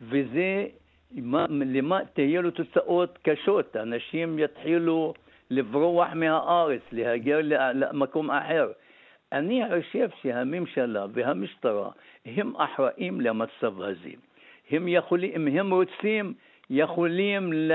[0.00, 0.66] וזה,
[1.12, 3.76] מה, למה תהיה לו תוצאות קשות.
[3.76, 5.14] אנשים יתחילו
[5.50, 7.38] לברוח מהארץ, להגר
[7.74, 8.72] למקום אחר.
[9.32, 11.90] אני חושב שהממשלה והמשטרה
[12.26, 14.14] הם אחראים למצב הזה.
[14.70, 16.34] הם יכולים, אם הם רוצים,
[16.70, 17.72] יכולים ל...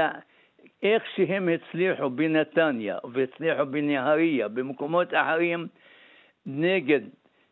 [0.84, 5.68] איך שהם הצליחו בנתניה והצליחו בנהריה, במקומות אחרים,
[6.46, 7.02] נגד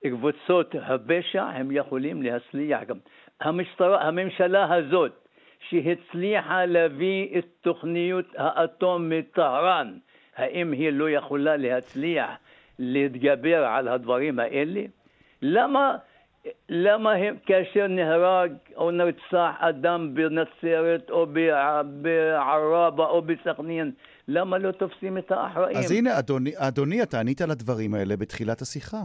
[0.04, 2.98] קבוצות הפשע, הם יכולים להצליח גם.
[3.42, 5.28] המשטרה, הממשלה הזאת,
[5.70, 9.98] שהצליחה להביא את תוכניות האטום מטהרן,
[10.36, 12.30] האם היא לא יכולה להצליח
[12.80, 14.82] להתגבר על הדברים האלה?
[15.42, 15.98] למה,
[16.70, 23.92] למה הם, כאשר נהרג או נרצח אדם בנצרת או בע- בעראבה או בסכנין,
[24.28, 25.78] למה לא תופסים את האחראים?
[25.78, 29.02] אז הנה, אדוני, אדוני, אתה ענית על הדברים האלה בתחילת השיחה.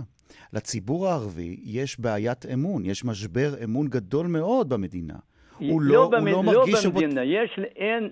[0.53, 5.15] לציבור הערבי יש בעיית אמון, יש משבר אמון גדול מאוד במדינה.
[5.59, 6.31] הוא לא, הוא במד...
[6.33, 6.75] לא מרגיש...
[6.75, 8.11] לא שבו- במדינה, יש, אין,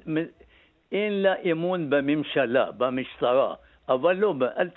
[0.92, 3.54] אין לה אמון בממשלה, במשטרה.
[3.88, 4.68] אבל לא, אל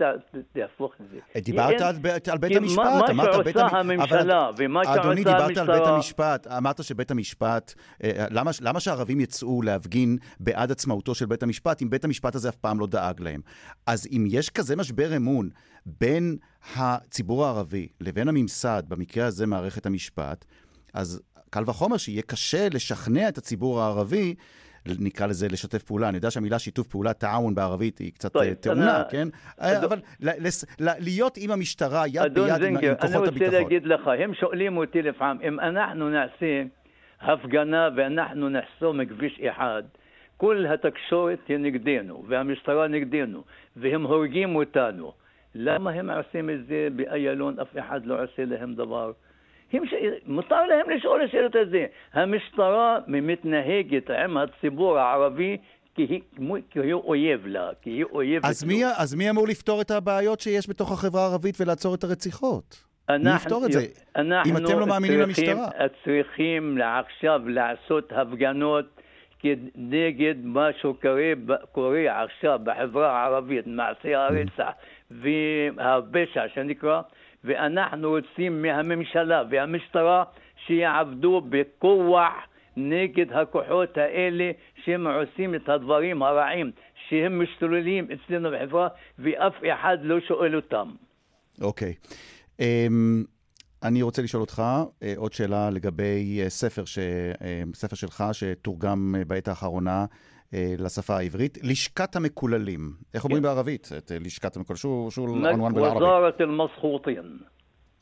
[0.54, 1.40] תהפוך את זה.
[1.42, 1.84] דיברת אין-
[2.32, 5.58] על בית המשפט, מה- אמרת מה בית שעושה המ- הממשלה אבל- ומה אדוני, שעושה דיברת
[5.58, 5.96] על בית המשטרה...
[5.96, 11.82] המשפט, אמרת שבית המשפט, אה, למה, למה שהערבים יצאו להפגין בעד עצמאותו של בית המשפט,
[11.82, 13.42] אם בית המשפט הזה אף פעם לא דאג להם?
[13.88, 15.50] אז אם יש כזה משבר אמון
[15.86, 16.38] בין
[16.76, 20.46] הציבור הערבי לבין הממסד, במקרה הזה מערכת המשפט,
[20.94, 24.36] אז קל וחומר שיהיה קשה לשכנע את הציבור הערבי
[25.00, 26.10] נקרא לזה לשתף פעולה.
[26.10, 29.28] אני יודע שהמילה שיתוף פעולה, טעאון בערבית, היא קצת אה, טעונה, כן?
[29.60, 30.00] אבל
[30.80, 33.54] להיות עם המשטרה, יד ביד עם- זינגר, עם אני כוחות רוצה הביטחון.
[33.64, 36.64] להגיד לך, הם שואלים אותי לפעמים, אם אנחנו נעשה
[37.22, 39.84] הפגנה ואנחנו נחסום כביש אחד,
[40.38, 43.44] כל התקשורת היא נגדנו, והמשטרה נגדנו,
[43.76, 45.14] והם הורגים אותנו.
[45.56, 49.12] למה הם עושים את זה באיילון, אף אחד לא עושה להם דבר?
[49.74, 49.94] הם ש...
[50.26, 51.86] מותר להם לשאול השאלות הזה.
[52.14, 55.58] המשטרה מתנהגת עם הציבור הערבי
[55.96, 56.22] כי היא,
[56.70, 58.64] כי היא אויב לה, כי היא אויבת אז.
[58.64, 62.84] מי, אז מי אמור לפתור את הבעיות שיש בתוך החברה הערבית ולעצור את הרציחות?
[63.10, 63.86] אנחנו, מי יפתור את זה?
[64.16, 65.88] אנחנו אם אתם לא מאמינים צריכים, למשטרה.
[66.06, 68.86] צריכים עכשיו לעשות הפגנות
[69.76, 71.32] נגד מה שקורה
[71.72, 74.72] קורה עכשיו בחברה הערבית, מעשי הרצח
[75.12, 77.02] והפשע שנקרא,
[77.44, 80.24] ואנחנו רוצים מהממשלה והמשטרה
[80.66, 82.34] שיעבדו בכוח
[82.78, 84.52] נגד הכוחות האלה
[84.86, 86.72] שהם עושים את הדברים הרעים,
[87.10, 88.88] שהם משתוללים אצלנו בחברה
[89.20, 90.92] ואף אחד לא שואל אותם.
[91.62, 91.94] אוקיי.
[92.60, 93.24] אמ,
[93.84, 94.64] אני רוצה לשאול אותך
[95.04, 97.00] אה, עוד שאלה לגבי אה, ספר, ש...
[97.42, 100.06] אה, ספר שלך שתורגם אה, בעת האחרונה
[100.54, 102.80] אה, לשפה העברית, לשכת המקוללים.
[103.14, 103.50] איך אומרים כן.
[103.50, 104.78] בערבית את אה, לשכת המקוללים?
[104.78, 105.98] שו, שו אל-ענואן בערבית?
[105.98, 107.38] וזארת אל-מסחוטין.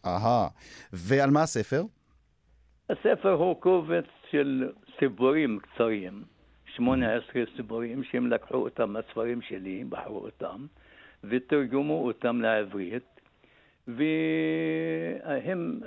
[0.05, 0.47] אהה.
[0.93, 1.83] ועל מה הספר?
[2.89, 6.23] הספר הוא קובץ של סיפורים קצרים,
[6.75, 10.65] 18 סיפורים שהם לקחו אותם מהספרים שלי, בחרו אותם,
[11.23, 13.21] ותרגמו אותם לעברית,
[13.87, 15.79] והם,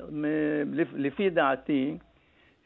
[0.94, 1.96] לפי דעתי,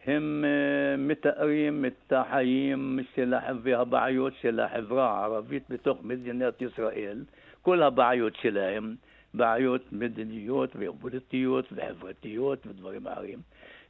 [0.07, 7.25] הם אה, מתארים את החיים של והבעיות של החברה הערבית בתוך מדינת ישראל,
[7.63, 8.95] כל הבעיות שלהם,
[9.35, 13.39] בעיות מדיניות ופוליטיות וחברתיות ודברים אחרים.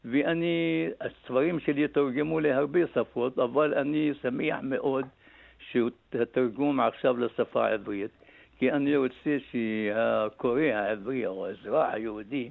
[0.04, 5.06] ואני, הספרים שלי תורגמו להרבה שפות, אבל אני שמח מאוד
[5.58, 8.10] שהתרגום עכשיו לשפה העברית,
[8.58, 12.50] כי אני רוצה שהקורא העברי או האזרח היהודי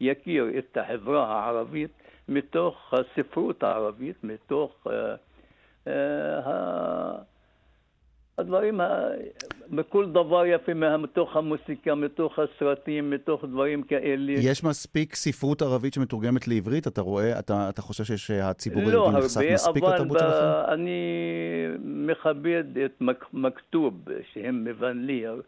[0.00, 1.90] יכיר את החברה הערבית
[2.28, 4.90] מתוך הספרות הערבית, מתוך uh,
[5.86, 5.90] uh,
[8.38, 9.08] הדברים, ה-
[9.70, 14.32] מכל דבר יפה, מה- מתוך המוסיקה, מתוך הסרטים, מתוך דברים כאלה.
[14.32, 16.86] יש מספיק ספרות ערבית שמתורגמת לעברית?
[16.86, 20.72] אתה רואה, אתה, אתה חושב שהציבור לא היהודי נחשף הרבה, מספיק אבל לתרבות שלכם?
[20.72, 21.00] אני
[21.84, 23.94] מכבד את מכתוב,
[24.32, 25.42] שהם מוונליר,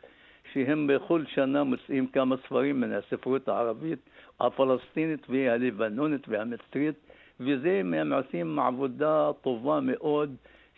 [0.52, 3.98] שהם בכל שנה מוצאים כמה ספרים מן הספרות הערבית,
[4.40, 6.94] הפלסטינית והלבנונית והמצרית,
[7.40, 10.34] וזה הם עושים עבודה טובה מאוד,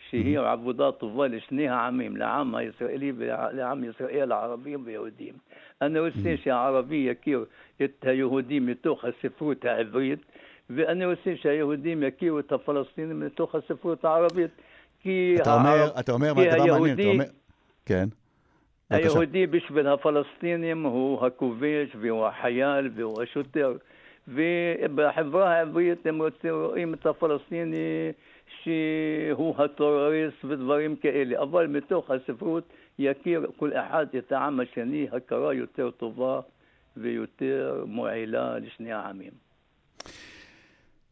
[0.09, 5.33] שהיא עבודה טובה לשני העמים, לעם הישראלי ולעם ישראל, הערבים ויהודים.
[5.81, 7.45] אני רוצה שהערבי יכיר
[7.83, 10.19] את היהודים מתוך הספרות העברית,
[10.69, 14.51] ואני רוצה שהיהודים יכירו את הפלסטינים מתוך הספרות הערבית.
[15.01, 17.23] כי אתה אומר, הערב- אתה אומר כי דבר מעניין, אתה היהודי- אומר...
[17.85, 18.07] כן.
[18.89, 23.77] היהודי בשביל הפלסטינים הוא הכובש והוא החייל והוא השוטר.
[24.27, 28.11] ובחברה העברית הם רואים את הפלסטיני
[28.63, 31.41] שהוא הטרוריסט ודברים כאלה.
[31.41, 32.63] אבל מתוך הספרות
[32.99, 36.39] יכיר כל אחד את העם השני הכרה יותר טובה
[36.97, 39.31] ויותר מועילה לשני העמים.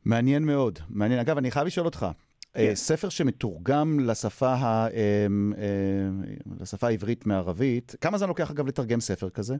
[0.05, 1.19] מעניין מאוד, מעניין.
[1.19, 2.05] אגב, אני חייב לשאול אותך,
[2.57, 2.63] כן.
[2.63, 6.07] אה, ספר שמתורגם לשפה, ה, אה, אה,
[6.61, 9.55] לשפה העברית מערבית, כמה זמן לוקח אגב לתרגם ספר כזה?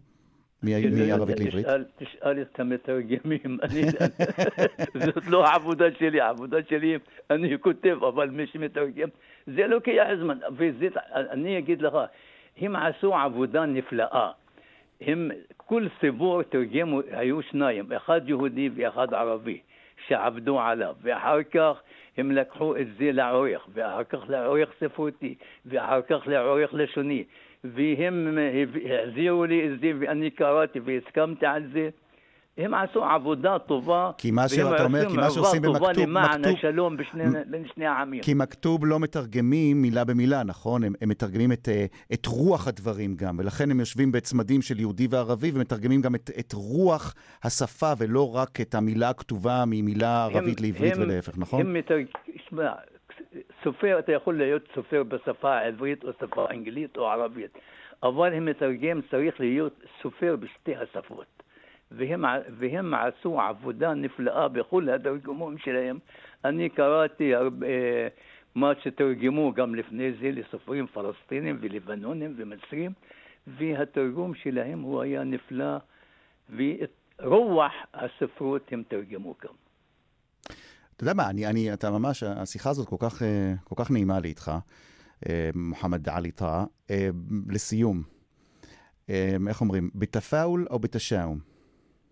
[0.64, 1.68] מערבית לעברית?
[1.98, 3.58] תשאל, את המתרגמים,
[5.06, 6.98] זאת לא העבודה שלי, העבודה שלי,
[7.30, 9.10] אני כותב, אבל מי שמתרגם,
[9.48, 11.94] זה לוקח זמן, וזה, אני אגיד לך,
[12.58, 14.32] הם עשו עבודה נפלאה.
[15.02, 19.60] הם, כל סיפור תרגמו, היו שניים, אחד יהודי ואחד ערבי,
[20.08, 21.82] שעבדו עליו, ואחר כך
[22.18, 27.24] הם לקחו את זה לעורך, ואחר כך לעורך ספרותי, ואחר כך לעורך לשוני,
[27.64, 28.38] והם
[29.08, 29.78] החזירו לי
[32.58, 36.10] הם עשו עבודה טובה, כי מה והם שאתה אומר, כי מה שעושים עבודה טובה במכתוב-
[36.10, 38.22] למען מכתוב- השלום בשני, בין שני העמים.
[38.24, 40.84] כי מכתוב לא מתרגמים מילה במילה, נכון?
[40.84, 45.08] הם, הם מתרגמים את, אה, את רוח הדברים גם, ולכן הם יושבים בצמדים של יהודי
[45.10, 50.66] וערבי ומתרגמים גם את, את רוח השפה ולא רק את המילה הכתובה ממילה ערבית הם-
[50.66, 51.62] לעברית הם- ולהפך, נכון?
[51.62, 52.06] הם מתרג...
[52.50, 52.72] שמע,
[53.64, 57.52] סופר, אתה יכול להיות סופר בשפה העברית או שפה אנגלית או ערבית,
[58.04, 61.37] אבל המתרגם צריך להיות סופר בשתי השפות.
[61.92, 62.26] והם,
[62.60, 66.00] והם עשו עבודה נפלאה בכל התרגומים שלהם.
[66.46, 67.68] אני קראתי הרבה,
[68.56, 72.92] מה שתרגמו גם לפני זה לסופרים פלסטינים ולבנונים ומצרים,
[73.48, 75.78] והתרגום שלהם הוא היה נפלא,
[76.50, 79.54] ואת רוח הספרות הם תרגמו גם.
[80.96, 84.20] אתה יודע מה, אני, אני, אתה ממש, השיחה הזאת כל כך, אה, כל כך נעימה
[84.20, 84.52] לי איתך,
[85.30, 86.64] אה, מוחמד עלי טאה.
[86.92, 87.10] אה,
[87.50, 88.04] לסיום,
[89.48, 91.57] איך אומרים, בתפאול או בתשאום?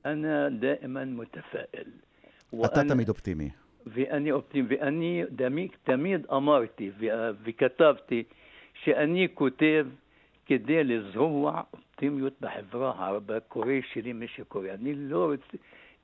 [0.07, 1.89] أنا دائما متفائل
[2.65, 3.51] אתה תמיד אופטימי.
[3.87, 6.91] ואני אופטימי, ואני תמיד אמרתי
[7.45, 8.23] וכתבתי
[8.83, 9.87] שאני כותב
[10.47, 14.69] כדי לזרוע אופטימיות בחברה, בקורא שלי, מי שקורא.
[14.69, 15.57] אני לא רוצה,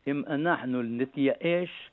[0.06, 1.90] אם אנחנו נתייאש,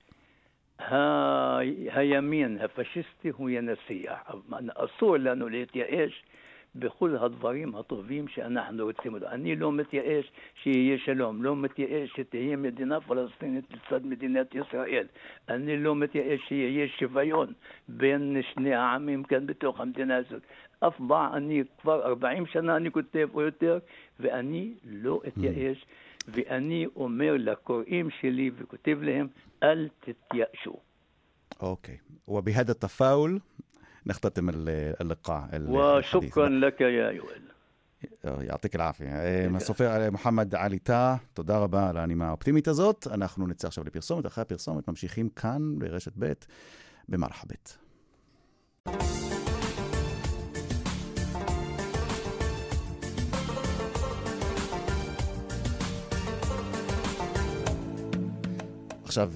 [0.80, 1.58] ה...
[1.92, 4.32] הימין הפשיסטי הוא ינצח.
[4.76, 6.24] אסור לנו להתייאש
[6.75, 9.17] בכל הדברים הטובים שאנחנו רוצים.
[9.17, 10.31] אני לא מתייאש
[10.63, 15.07] שיהיה שלום, לא מתייאש שתהיה מדינה פלסטינית לצד מדינת ישראל.
[15.49, 17.53] אני לא מתייאש שיהיה שוויון
[17.89, 20.43] בין שני העמים כאן בתוך המדינה הזאת.
[20.81, 23.79] אף פעם, אני כבר 40 שנה אני כותב או יותר,
[24.21, 25.85] ואני לא אתייאש.
[26.29, 29.27] ואני אומר לקוראים שלי וכותב להם,
[29.63, 30.77] אל תתייאשו.
[31.61, 31.97] אוקיי.
[32.29, 33.39] ובהדה תפאול
[34.08, 34.50] نختتم
[35.02, 37.44] اللقاء وشكرا لك يا يوئل
[38.42, 39.16] יעתיק אל-עפיה.
[39.56, 43.08] הסופר מוחמד עלי טאה, תודה רבה על הנימה האופטימית הזאת.
[43.12, 46.34] אנחנו נצא עכשיו לפרסומת, אחרי הפרסומת ממשיכים כאן ברשת ב'
[47.10, 47.78] במרחבת.
[59.04, 59.32] עכשיו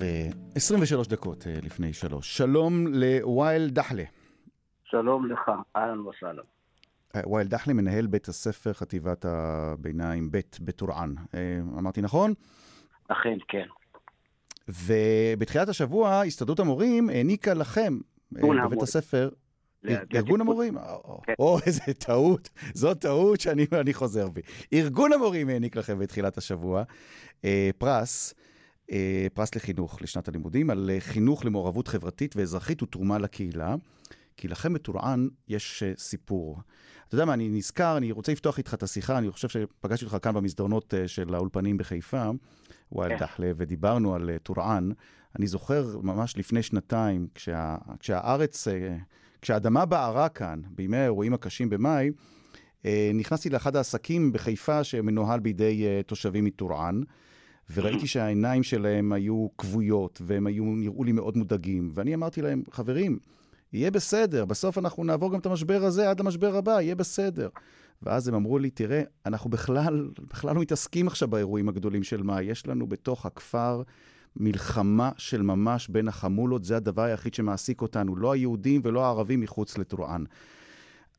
[0.55, 2.37] 23 דקות לפני שלוש.
[2.37, 4.03] שלום לווייל דחלה.
[4.92, 6.44] שלום לך, אהלן וסהלן.
[7.16, 11.14] אה, וואל דחלי, מנהל בית הספר חטיבת הביניים ב' בטורען.
[11.34, 12.34] אה, אמרתי נכון?
[13.08, 13.66] אכן, כן.
[14.68, 17.98] ובתחילת השבוע, הסתדרות המורים העניקה לכם,
[18.36, 18.82] אה, בבית.
[18.82, 19.30] הספר,
[20.14, 20.78] ארגון המורים?
[21.22, 21.34] כן.
[21.38, 22.48] או, איזה טעות.
[22.74, 24.40] זו טעות שאני חוזר בי.
[24.72, 26.82] ארגון המורים העניק לכם בתחילת השבוע
[27.78, 28.34] פרס.
[29.34, 33.74] פרס לחינוך לשנת הלימודים, על חינוך למעורבות חברתית ואזרחית ותרומה לקהילה.
[34.42, 36.60] כי לכם בטורען יש uh, סיפור.
[37.06, 40.16] אתה יודע מה, אני נזכר, אני רוצה לפתוח איתך את השיחה, אני חושב שפגשתי אותך
[40.22, 42.30] כאן במסדרונות uh, של האולפנים בחיפה,
[42.92, 43.18] וואל כן.
[43.18, 44.92] דחלה, ודיברנו על uh, טורען.
[45.38, 48.68] אני זוכר ממש לפני שנתיים, כשה, כשהארץ,
[49.42, 52.10] כשהאדמה בערה כאן, בימי האירועים הקשים במאי,
[53.14, 57.02] נכנסתי לאחד העסקים בחיפה שמנוהל בידי תושבים מטורען.
[57.74, 61.90] וראיתי שהעיניים שלהם היו כבויות, והם היו, נראו לי מאוד מודאגים.
[61.94, 63.18] ואני אמרתי להם, חברים,
[63.72, 67.48] יהיה בסדר, בסוף אנחנו נעבור גם את המשבר הזה עד המשבר הבא, יהיה בסדר.
[68.02, 72.44] ואז הם אמרו לי, תראה, אנחנו בכלל, בכלל לא מתעסקים עכשיו באירועים הגדולים של מאי.
[72.44, 73.82] יש לנו בתוך הכפר
[74.36, 79.78] מלחמה של ממש בין החמולות, זה הדבר היחיד שמעסיק אותנו, לא היהודים ולא הערבים מחוץ
[79.78, 80.24] לטורען.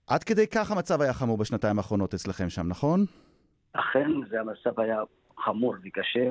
[0.08, 3.06] עד כדי כך המצב היה חמור בשנתיים האחרונות אצלכם שם, נכון?
[3.74, 4.98] אכן, זה המצב היה
[5.46, 6.30] חמור וקשה.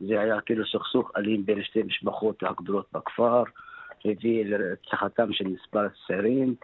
[0.00, 3.42] זה היה כאילו סכסוך אלים בין שתי משפחות הגדולות בכפר.
[4.04, 6.54] הביא לרציחתם של מספר צעירים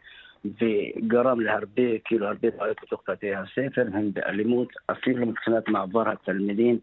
[0.45, 6.79] וגרם להרבה, כאילו הרבה בעיות בתוך בתי הספר, הם באלימות, אפילו מבחינת מעבר התלמידים.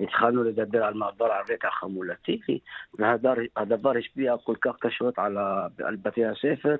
[0.00, 2.40] התחלנו לדבר על מעבר על רקע חמולתי,
[2.98, 6.76] והדבר השפיע כל כך קשות על, ה, על בתי הספר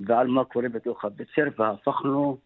[0.00, 2.38] ועל מה קורה בתוך הבית ספר, והפכנו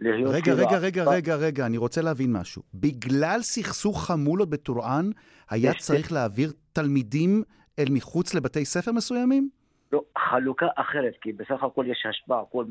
[0.00, 0.34] להיות...
[0.34, 2.62] רגע, כאילו רגע, רגע, רגע, רגע, אני רוצה להבין משהו.
[2.74, 5.10] בגלל סכסוך חמולות בטורען,
[5.50, 7.42] היה צריך להעביר תלמידים
[7.78, 9.48] אל מחוץ לבתי ספר מסוימים?
[9.92, 12.64] לא, חלוקה אחרת, כי בסך הכל יש השפעה, כל,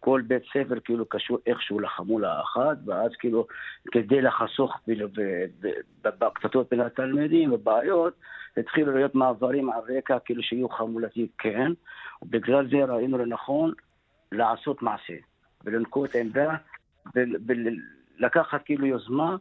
[0.00, 3.46] כל בית ספר כאילו קשור איכשהו לחמולה אחת, ואז כאילו
[3.92, 4.72] כדי לחסוך
[6.02, 8.14] בקטטות בין התלמידים ובעיות,
[8.56, 11.72] התחילו להיות מעברים על רקע כאילו שיהיו חמולתי כן,
[12.22, 13.72] ובגלל זה ראינו לנכון
[14.32, 15.14] לעשות מעשה,
[15.64, 16.54] ולנקוט עמדה,
[17.14, 19.36] ולקחת כאילו יוזמה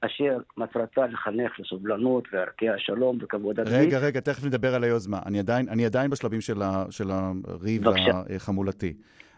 [0.00, 3.76] אשר מטרתה לחנך לסובלנות וערכי השלום וכבוד הדדי.
[3.76, 5.20] רגע, רגע, תכף נדבר על היוזמה.
[5.26, 8.22] אני עדיין, אני עדיין בשלבים של, ה, של הריב בבקשה.
[8.36, 8.94] החמולתי.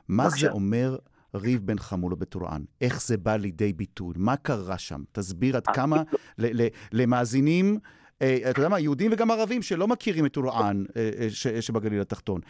[0.09, 0.47] מה בבקשה.
[0.47, 0.97] זה אומר
[1.35, 2.62] ריב בין חמולות בטורען?
[2.81, 4.14] איך זה בא לידי ביטוי?
[4.16, 5.01] מה קרה שם?
[5.12, 6.03] תסביר עד כמה
[6.38, 7.79] ל, ל, למאזינים...
[8.23, 12.40] אה, אתה יודע מה, יהודים וגם ערבים שלא מכירים את טורען אה, אה, שבגליל התחתון.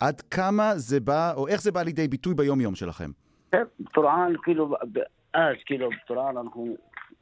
[0.00, 3.10] עד כמה זה בא, או איך זה בא לידי ביטוי ביום-יום שלכם?
[3.94, 4.76] טורען, כאילו,
[5.34, 6.76] אז, כאילו, טורען אנחנו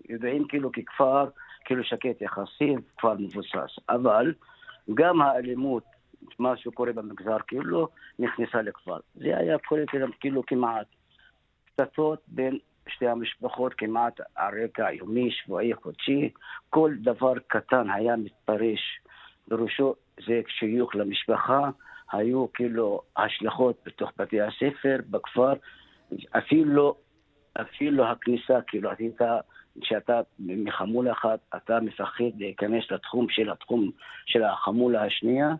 [0.08, 1.24] יודעים כאילו ככפר,
[1.64, 3.78] כאילו שקט יחסית, כפר מבוסס.
[3.88, 4.34] אבל
[4.94, 5.84] גם האלימות,
[6.38, 7.88] מה שקורה במגזר, כאילו
[8.18, 8.98] נכנסה לכפר.
[9.14, 9.82] זה היה קורה
[10.20, 10.86] כאילו כמעט
[11.64, 16.30] קטטות בין שתי המשפחות כמעט על רקע יומי, שבועי, חודשי.
[16.70, 19.00] כל דבר קטן היה מתפרש.
[19.48, 19.94] בראשו
[20.26, 21.70] זה שיוך למשפחה,
[22.12, 25.52] היו כאילו השלכות בתוך בתי הספר, בכפר,
[26.38, 26.94] אפילו,
[27.60, 29.38] אפילו הכניסה, כאילו, אתה,
[29.80, 33.90] כשאתה מחמולה אחת, אתה מפחד להיכנס לתחום של התחום
[34.26, 35.54] של החמולה השנייה,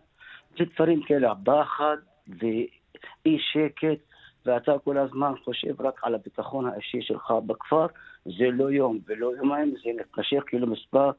[0.57, 1.97] זה דברים כאלה, פחד
[2.27, 3.99] ואי שקט,
[4.45, 7.85] ואתה כל הזמן חושב רק על הביטחון האישי שלך בכפר,
[8.25, 11.11] זה לא יום ולא יומיים, זה מתמשך כאילו מספר,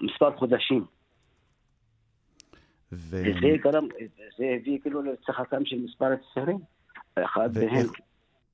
[0.00, 0.84] מספר חודשים.
[2.92, 3.16] ו...
[3.16, 3.88] וזה גרם,
[4.38, 6.58] זה הביא כאילו לצחקם של מספר הצעירים.
[7.14, 7.86] אחד מהם,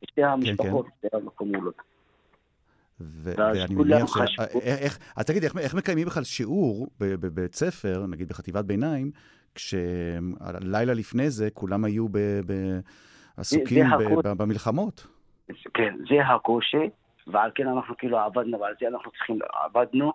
[0.05, 1.17] שתי המשפחות, שתי
[3.27, 3.57] המקומות.
[3.57, 4.39] ואני מניח ש...
[4.63, 9.11] איך, אז תגיד, איך, איך מקיימים בכלל שיעור בבית ספר, נגיד בחטיבת ביניים,
[9.55, 12.81] כשהלילה לפני זה כולם היו ב, ב,
[13.37, 15.07] עסוקים ב, ב, במלחמות?
[15.75, 16.91] כן, זה הקושי,
[17.27, 20.13] ועל כן אנחנו כאילו עבדנו, ועל זה אנחנו צריכים, עבדנו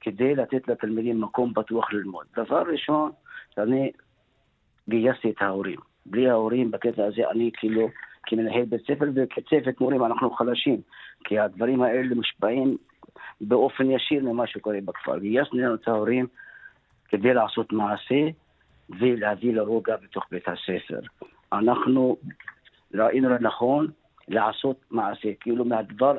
[0.00, 2.26] כדי לתת לתלמידים מקום בטוח ללמוד.
[2.36, 3.10] דבר ראשון,
[3.54, 3.92] שאני
[4.88, 5.78] גייסתי את ההורים.
[6.06, 7.88] בלי ההורים בקטע הזה אני כאילו,
[8.26, 10.80] כמנהל בית ספר וכצוות מורים אנחנו חלשים,
[11.24, 12.76] כי הדברים האלה מושפעים
[13.40, 15.18] באופן ישיר ממה שקורה בכפר.
[15.18, 16.26] גייסנו את ההורים
[17.08, 18.28] כדי לעשות מעשה
[19.00, 21.00] ולהביא לרוגע בתוך בית הספר.
[21.52, 22.16] אנחנו
[22.94, 23.86] ראינו לנכון
[24.28, 26.16] לעשות מעשה, כאילו מהדבר,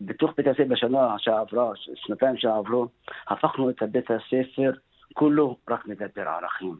[0.00, 2.86] בתוך בית הספר בשנה שעברה, שנתיים שעברו,
[3.28, 4.72] הפכנו את בית הספר
[5.14, 6.76] כולו רק מדבר ערכים.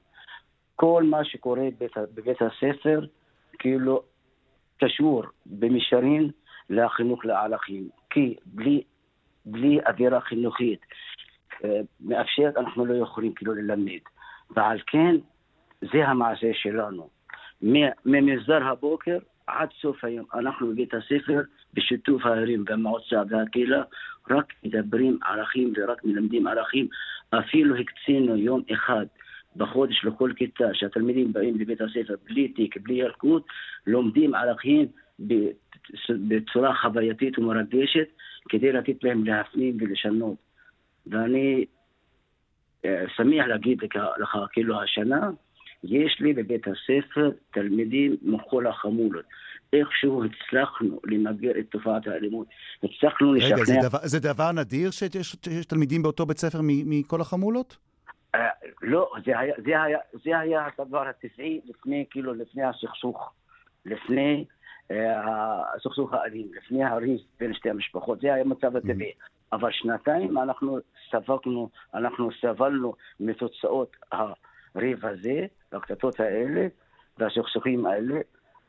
[0.77, 3.01] כל מה שקורה בבית, בבית הספר
[3.59, 4.03] כאילו
[4.79, 6.31] קשור במישרין
[6.71, 7.89] לחינוך לערכים.
[8.11, 8.83] כי בלי,
[9.45, 10.81] בלי אווירה חינוכית
[11.65, 14.01] אה, מאפשרת אנחנו לא יכולים כאילו ללמד.
[14.51, 15.17] ועל כן
[15.81, 17.09] זה המעשה שלנו.
[18.05, 21.41] ממסדר הבוקר עד סוף היום אנחנו בבית הספר
[21.75, 23.83] בשיתוף ההורים והמועצה והקהילה
[24.31, 26.89] רק מדברים ערכים ורק מלמדים ערכים
[27.31, 29.07] אפילו הקצינו יום אחד
[29.57, 33.47] בחודש לכל כיתה שהתלמידים באים לבית הספר בלי תיק, בלי ילקוט,
[33.87, 34.87] לומדים ערכים
[36.29, 38.09] בצורה חווייתית ומרגשת
[38.49, 40.37] כדי לתת להם להפנים ולשנות.
[41.07, 41.65] ואני
[42.85, 45.31] אה, שמח להגיד לך, לך כאילו השנה
[45.85, 49.25] יש לי בבית הספר תלמידים מכל החמולות.
[49.73, 52.47] איכשהו הצלחנו למגר את תופעת האלימות.
[52.83, 53.55] הצלחנו לשכנע...
[53.55, 57.77] רגע, זה דבר, זה דבר נדיר שיש, שיש תלמידים באותו בית ספר מכל החמולות?
[58.37, 58.39] Uh,
[58.83, 63.33] לא, זה היה, זה, היה, זה היה הדבר הטבעי לפני, כאילו, לפני הסכסוך.
[63.87, 64.45] לפני
[64.91, 68.21] הסכסוך האלים, לפני הריב בין שתי המשפחות.
[68.21, 69.11] זה היה המצב הטבעי.
[69.11, 69.39] Mm-hmm.
[69.53, 70.79] אבל שנתיים אנחנו
[71.11, 76.67] ספגנו, אנחנו סבלנו מתוצאות הריב הזה, הקטטות האלה
[77.19, 78.21] והסכסוכים האלה,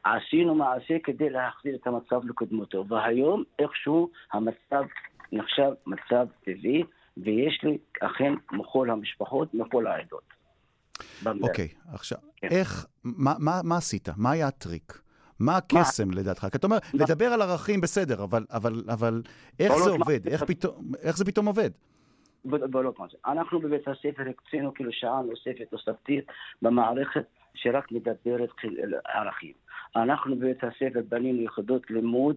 [0.04, 4.84] עשינו מעשה כדי להחזיר את המצב לקודמותו, והיום איכשהו המצב
[5.32, 6.84] נחשב מצב טבעי,
[7.18, 10.24] ויש לי אכן מכל המשפחות, מכל העדות.
[11.26, 12.48] אוקיי, okay, עכשיו, כן.
[12.52, 14.10] איך, מה, מה, מה עשית?
[14.18, 15.02] מה היה הטריק?
[15.40, 16.48] מה הקסם לדעתך?
[16.52, 16.78] כי אתה אומר?
[16.94, 19.22] לדבר על ערכים בסדר, אבל, אבל, אבל
[19.60, 20.28] איך זה עובד?
[20.28, 21.70] איך, פתאום, איך זה פתאום עובד?
[23.12, 23.18] זה.
[23.26, 26.26] אנחנו בבית הספר הקצינו כאילו שעה נוספת תוספתית
[26.62, 28.50] במערכת שרק מדברת
[29.06, 29.54] ערכים.
[29.96, 32.36] אנחנו בבית הספר בנינו יחידות לימוד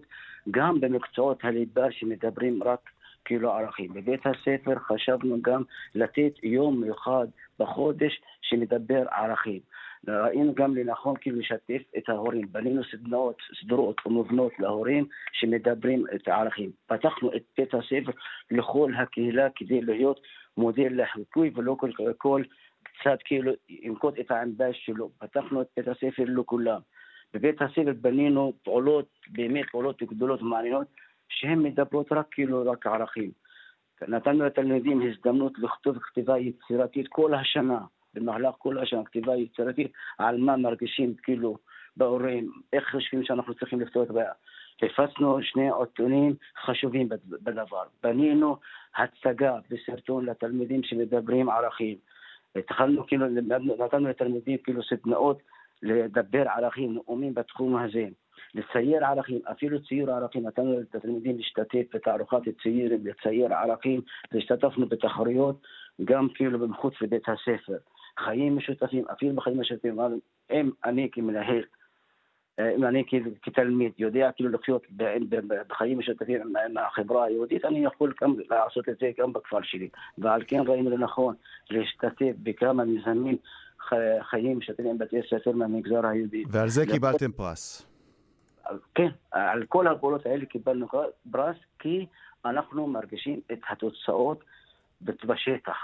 [0.51, 2.89] גם במקצועות הליבה שמדברים רק
[3.25, 3.93] כאילו ערכים.
[3.93, 5.63] בבית הספר חשבנו גם
[5.95, 7.27] לתת יום מיוחד
[7.59, 9.59] בחודש שמדבר ערכים.
[10.07, 12.47] ראינו גם לנכון כאילו לשתף את ההורים.
[12.51, 16.71] בנינו סדנאות, סדרות ומובנות להורים שמדברים את הערכים.
[16.85, 18.11] פתחנו את בית הספר
[18.51, 20.19] לכל הקהילה כדי להיות
[20.57, 22.43] מודל לחיקוי ולא כל, כל
[22.83, 25.09] קצת כאילו ינקוט את העמדה שלו.
[25.19, 26.79] פתחנו את בית הספר לכולם.
[27.33, 30.87] בבית הספר בנינו פעולות, באמת פעולות גדולות ומעניינות,
[31.29, 33.31] שהן מדברות רק כאילו רק ערכים.
[34.07, 37.79] נתנו לתלמידים הזדמנות לכתוב כתיבה יצירתית כל השנה,
[38.13, 41.57] במהלך כל השנה, כתיבה יצירתית על מה מרגישים כאילו
[41.97, 44.31] בהורים, איך חושבים שאנחנו צריכים לפתור את הבעיה.
[44.81, 46.35] הפצנו שני עיתונים
[46.65, 47.83] חשובים בדבר.
[48.03, 48.57] בנינו
[48.95, 51.97] הצגה וסרטון לתלמידים שמדברים ערכים.
[52.55, 55.41] התחלנו כאילו, נתנו לתלמידים כאילו סדנאות
[55.81, 58.05] לדבר ערכים, נאומים בתחום הזה.
[58.55, 64.01] לצייר ערכים, אפילו ציור ערכים, נתנו לתלמידים להשתתף בתערוכת ציור, לצייר ערכים,
[64.31, 65.55] והשתתפנו בתחרויות
[66.03, 67.77] גם כאילו מחוץ לבית הספר.
[68.19, 70.13] חיים משותפים, אפילו בחיים משותפים, אבל
[70.51, 71.63] אם אני כמנהל,
[72.59, 73.03] אה, אם אני
[73.41, 74.87] כתלמיד יודע כאילו לחיות
[75.67, 79.89] בחיים משותפים עם החברה היהודית, אני יכול גם לעשות את זה גם בכפר שלי.
[80.17, 81.35] ועל כן ראינו לנכון
[81.69, 83.37] להשתתף בכמה מיזמים
[84.21, 86.43] חיים משותפים בתי ספר מהמגזר היהודי.
[86.49, 87.85] ועל זה קיבלתם פרס.
[88.95, 90.87] כן, על כל הפעולות האלה קיבלנו
[91.31, 92.05] פרס, כי
[92.45, 94.43] אנחנו מרגישים את התוצאות
[95.01, 95.77] בשטח.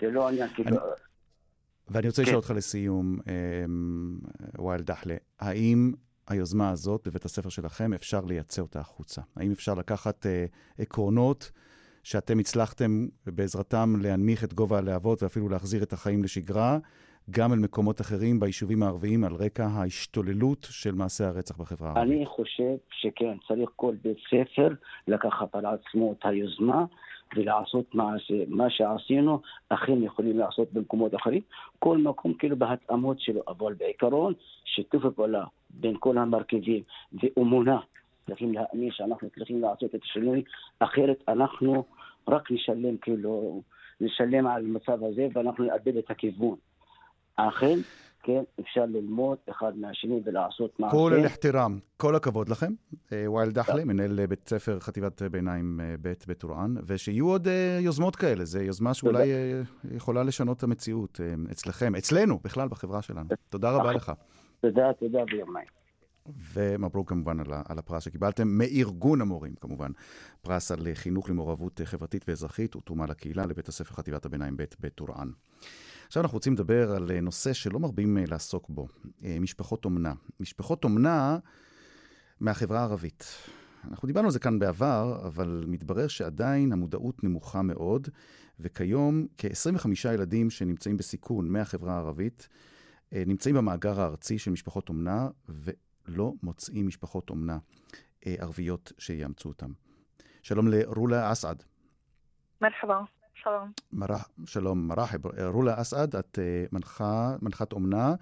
[0.00, 0.76] זה לא עניין כאילו...
[1.88, 2.36] ואני רוצה לשאול כן.
[2.36, 4.18] אותך לסיום, אמ,
[4.58, 5.92] וואל דחלה, האם
[6.28, 9.22] היוזמה הזאת בבית הספר שלכם, אפשר לייצא אותה החוצה?
[9.36, 10.44] האם אפשר לקחת אה,
[10.78, 11.50] עקרונות
[12.02, 16.78] שאתם הצלחתם בעזרתם להנמיך את גובה הלהבות ואפילו להחזיר את החיים לשגרה,
[17.30, 22.12] גם אל מקומות אחרים ביישובים הערביים על רקע ההשתוללות של מעשי הרצח בחברה הערבית?
[22.12, 24.68] אני חושב שכן, צריך כל בית ספר
[25.08, 26.84] לקחת על עצמו את היוזמה
[27.36, 28.32] ולעשות מה, ש...
[28.48, 31.40] מה שעשינו, אכן יכולים לעשות במקומות אחרים,
[31.78, 37.78] כל מקום כאילו בהתאמות שלו, אבל בעיקרון שיתוף הפעולה בין כל המרכיבים ואמונה,
[38.26, 40.42] צריכים להאמין שאנחנו צריכים לעשות את השינוי,
[40.78, 41.84] אחרת אנחנו
[42.28, 43.62] רק נשלם כאילו,
[44.00, 46.56] נשלם על המצב הזה ואנחנו נאבד את הכיוון.
[47.36, 47.78] אכן,
[48.22, 50.96] כן, אפשר ללמוד אחד מהשני ולעשות מעשה.
[50.96, 52.72] כל אל-אחתרם, כל הכבוד לכם.
[53.12, 58.16] אה, וואל דחלה, מנהל בית ספר חטיבת ביניים אה, ב' בטורען, ושיהיו עוד אה, יוזמות
[58.16, 59.28] כאלה, זו יוזמה שאולי
[59.90, 61.20] יכולה לשנות את המציאות
[61.50, 63.28] אצלכם, אצלנו, בכלל בחברה שלנו.
[63.48, 64.12] תודה רבה לך.
[64.60, 65.81] תודה, תודה ויומיים.
[66.54, 69.90] ומברוק כמובן על הפרס שקיבלתם מארגון המורים, כמובן.
[70.42, 75.32] פרס על חינוך למעורבות חברתית ואזרחית ותרומה לקהילה לבית הספר חטיבת הביניים ב' בטורען.
[76.06, 78.88] עכשיו אנחנו רוצים לדבר על אה, נושא שלא מרבים אה, לעסוק בו,
[79.24, 80.12] אה, משפחות אומנה.
[80.40, 81.38] משפחות אומנה
[82.40, 83.24] מהחברה הערבית.
[83.90, 88.08] אנחנו דיברנו על זה כאן בעבר, אבל מתברר שעדיין המודעות נמוכה מאוד,
[88.60, 92.48] וכיום כ-25 ילדים שנמצאים בסיכון מהחברה הערבית
[93.12, 95.28] נמצאים במאגר הארצי של משפחות אומנה,
[96.08, 97.58] ולא מוצאים משפחות אומנה
[98.24, 99.70] ערביות שיאמצו אותם.
[100.42, 101.62] שלום לרולה אסעד.
[102.60, 103.00] מרחבה.
[103.34, 103.72] שלום.
[103.92, 105.26] מרח, שלום, מרחב.
[105.46, 108.14] רולה אסעד, את uh, מנחה, מנחת אומנה,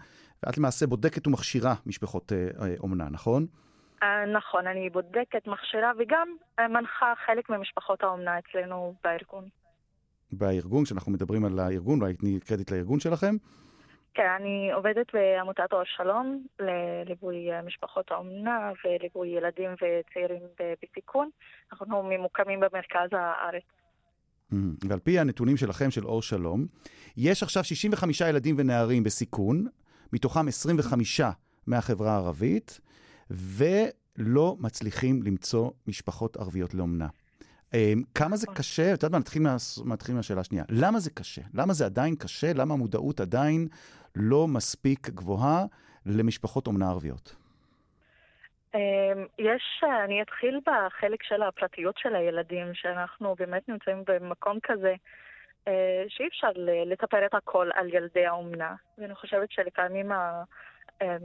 [0.42, 3.46] ואת למעשה בודקת ומכשירה משפחות uh, אומנה, נכון?
[4.36, 6.28] נכון, אני בודקת, מכשירה וגם
[6.60, 9.48] מנחה חלק ממשפחות האומנה אצלנו בארגון.
[10.32, 13.36] בארגון, כשאנחנו מדברים על הארגון, אולי תני קרדיט לארגון שלכם?
[14.14, 20.42] כן, אני עובדת בעמותת אור שלום לליווי משפחות האומנה וליווי ילדים וצעירים
[20.82, 21.30] בסיכון.
[21.72, 23.62] אנחנו ממוקמים במרכז הארץ.
[24.52, 24.86] Mm-hmm.
[24.88, 26.66] ועל פי הנתונים שלכם, של אור שלום,
[27.16, 29.66] יש עכשיו 65 ילדים ונערים בסיכון,
[30.12, 31.20] מתוכם 25
[31.66, 32.80] מהחברה הערבית,
[33.30, 37.08] ולא מצליחים למצוא משפחות ערביות לאומנה.
[37.74, 40.64] אמ, כמה זה קשה, את יודעת מה, נתחיל, מה, נתחיל מהשאלה השנייה.
[40.68, 41.42] למה זה קשה?
[41.54, 42.52] למה זה עדיין קשה?
[42.52, 43.68] למה המודעות עדיין
[44.16, 45.64] לא מספיק גבוהה
[46.06, 47.36] למשפחות אומנה ערביות?
[48.74, 54.94] אמ, יש, אני אתחיל בחלק של הפרטיות של הילדים, שאנחנו באמת נמצאים במקום כזה
[55.68, 56.48] אה, שאי אפשר
[56.86, 58.74] לספר את הכל על ילדי האומנה.
[58.98, 60.42] ואני חושבת שלפעמים ה...
[61.02, 61.18] אמ,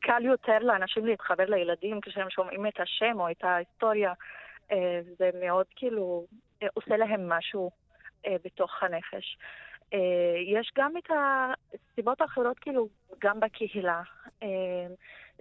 [0.00, 4.12] קל יותר לאנשים להתחבר לילדים כשהם שומעים את השם או את ההיסטוריה.
[4.72, 6.26] אה, זה מאוד כאילו
[6.62, 7.70] אה, עושה להם משהו
[8.44, 9.38] בתוך הנפש.
[10.46, 14.02] יש גם את הסיבות האחרות, כאילו, גם בקהילה.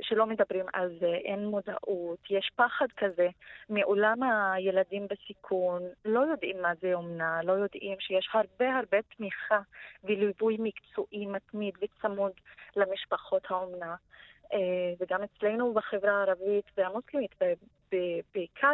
[0.01, 3.27] שלא מדברים על זה, אין מודעות, יש פחד כזה
[3.69, 9.59] מעולם הילדים בסיכון, לא יודעים מה זה אומנה, לא יודעים שיש הרבה הרבה תמיכה
[10.03, 12.31] וליווי מקצועי מתמיד וצמוד
[12.75, 13.95] למשפחות האומנה.
[14.53, 17.35] אה, וגם אצלנו בחברה הערבית והמוסלמית
[18.33, 18.73] בעיקר,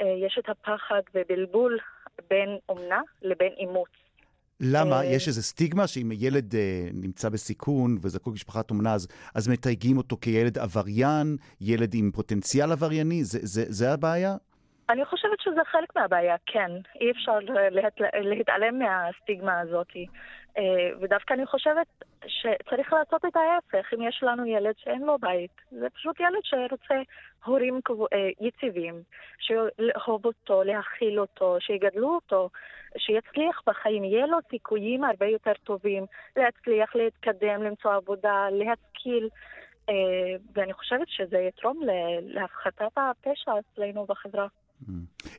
[0.00, 1.78] אה, יש את הפחד ובלבול
[2.30, 3.90] בין אומנה לבין אימוץ.
[4.60, 4.96] למה?
[4.96, 9.98] אה, יש איזו סטיגמה שאם ילד אה, נמצא בסיכון וזקוק למשפחת אומנה, אז, אז מתייגים
[9.98, 13.24] אותו כילד עבריין, ילד עם פוטנציאל עברייני?
[13.24, 14.36] זה, זה, זה הבעיה?
[14.90, 16.70] אני חושבת שזה חלק מהבעיה, כן.
[17.00, 17.38] אי אפשר
[17.70, 18.00] להת...
[18.14, 19.92] להתעלם מהסטיגמה הזאת.
[20.58, 21.86] אה, ודווקא אני חושבת
[22.26, 23.94] שצריך לעשות את ההפך.
[23.94, 26.94] אם יש לנו ילד שאין לו בית, זה פשוט ילד שרוצה
[27.44, 27.80] הורים
[28.12, 29.02] אה, יציבים,
[29.38, 32.48] שאוהב אותו, להכיל אותו, שיגדלו אותו,
[32.98, 39.28] שיצליח בחיים, יהיה לו סיכויים הרבה יותר טובים להצליח, להתקדם, למצוא עבודה, להשכיל.
[39.88, 39.94] אה,
[40.54, 41.80] ואני חושבת שזה יתרום
[42.22, 44.46] להפחתת הפשע אצלנו בחברה.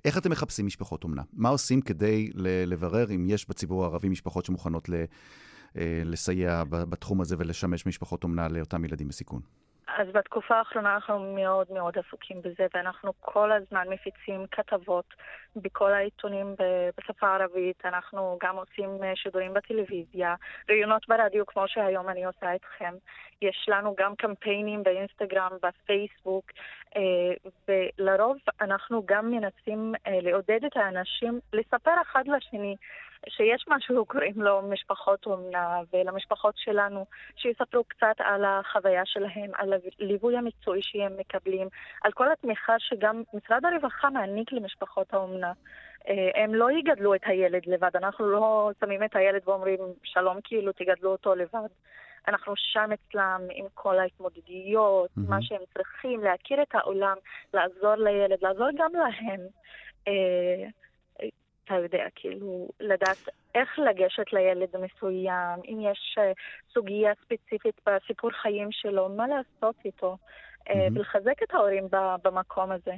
[0.06, 1.22] איך אתם מחפשים משפחות אומנה?
[1.34, 2.30] מה עושים כדי
[2.66, 8.86] לברר אם יש בציבור הערבי משפחות שמוכנות אה, לסייע בתחום הזה ולשמש משפחות אומנה לאותם
[8.86, 9.42] ילדים בסיכון?
[9.88, 15.14] אז בתקופה האחרונה אנחנו מאוד מאוד עסוקים בזה, ואנחנו כל הזמן מפיצים כתבות
[15.56, 16.56] בכל העיתונים
[16.98, 17.86] בשפה הערבית.
[17.86, 20.36] אנחנו גם עושים אה, שידורים בטלוויזיה,
[20.70, 22.94] ראיונות ברדיו, כמו שהיום אני עושה איתכם.
[23.42, 26.52] יש לנו גם קמפיינים באינסטגרם, בפייסבוק,
[26.96, 27.02] אה,
[27.68, 32.76] ולרוב אנחנו גם מנסים אה, לעודד את האנשים לספר אחד לשני
[33.30, 37.06] שיש משהו קוראים לו משפחות אומנה, ולמשפחות שלנו,
[37.36, 41.68] שיספרו קצת על החוויה שלהם, על הליווי המקצועי שהם מקבלים,
[42.02, 45.52] על כל התמיכה שגם משרד הרווחה מעניק למשפחות האומנה.
[46.08, 50.72] אה, הם לא יגדלו את הילד לבד, אנחנו לא שמים את הילד ואומרים שלום כאילו
[50.72, 51.70] תגדלו אותו לבד.
[52.28, 55.30] אנחנו שם אצלם עם כל ההתמודדויות, mm-hmm.
[55.30, 57.18] מה שהם צריכים, להכיר את העולם,
[57.54, 59.40] לעזור לילד, לעזור גם להם.
[61.72, 63.18] אתה יודע, כאילו, לדעת
[63.56, 66.32] איך לגשת לילד מסוים, אם יש אה,
[66.74, 70.18] סוגיה ספציפית בסיפור חיים שלו, מה לעשות איתו,
[70.60, 70.74] mm-hmm.
[70.94, 71.88] ולחזק את ההורים
[72.24, 72.92] במקום הזה.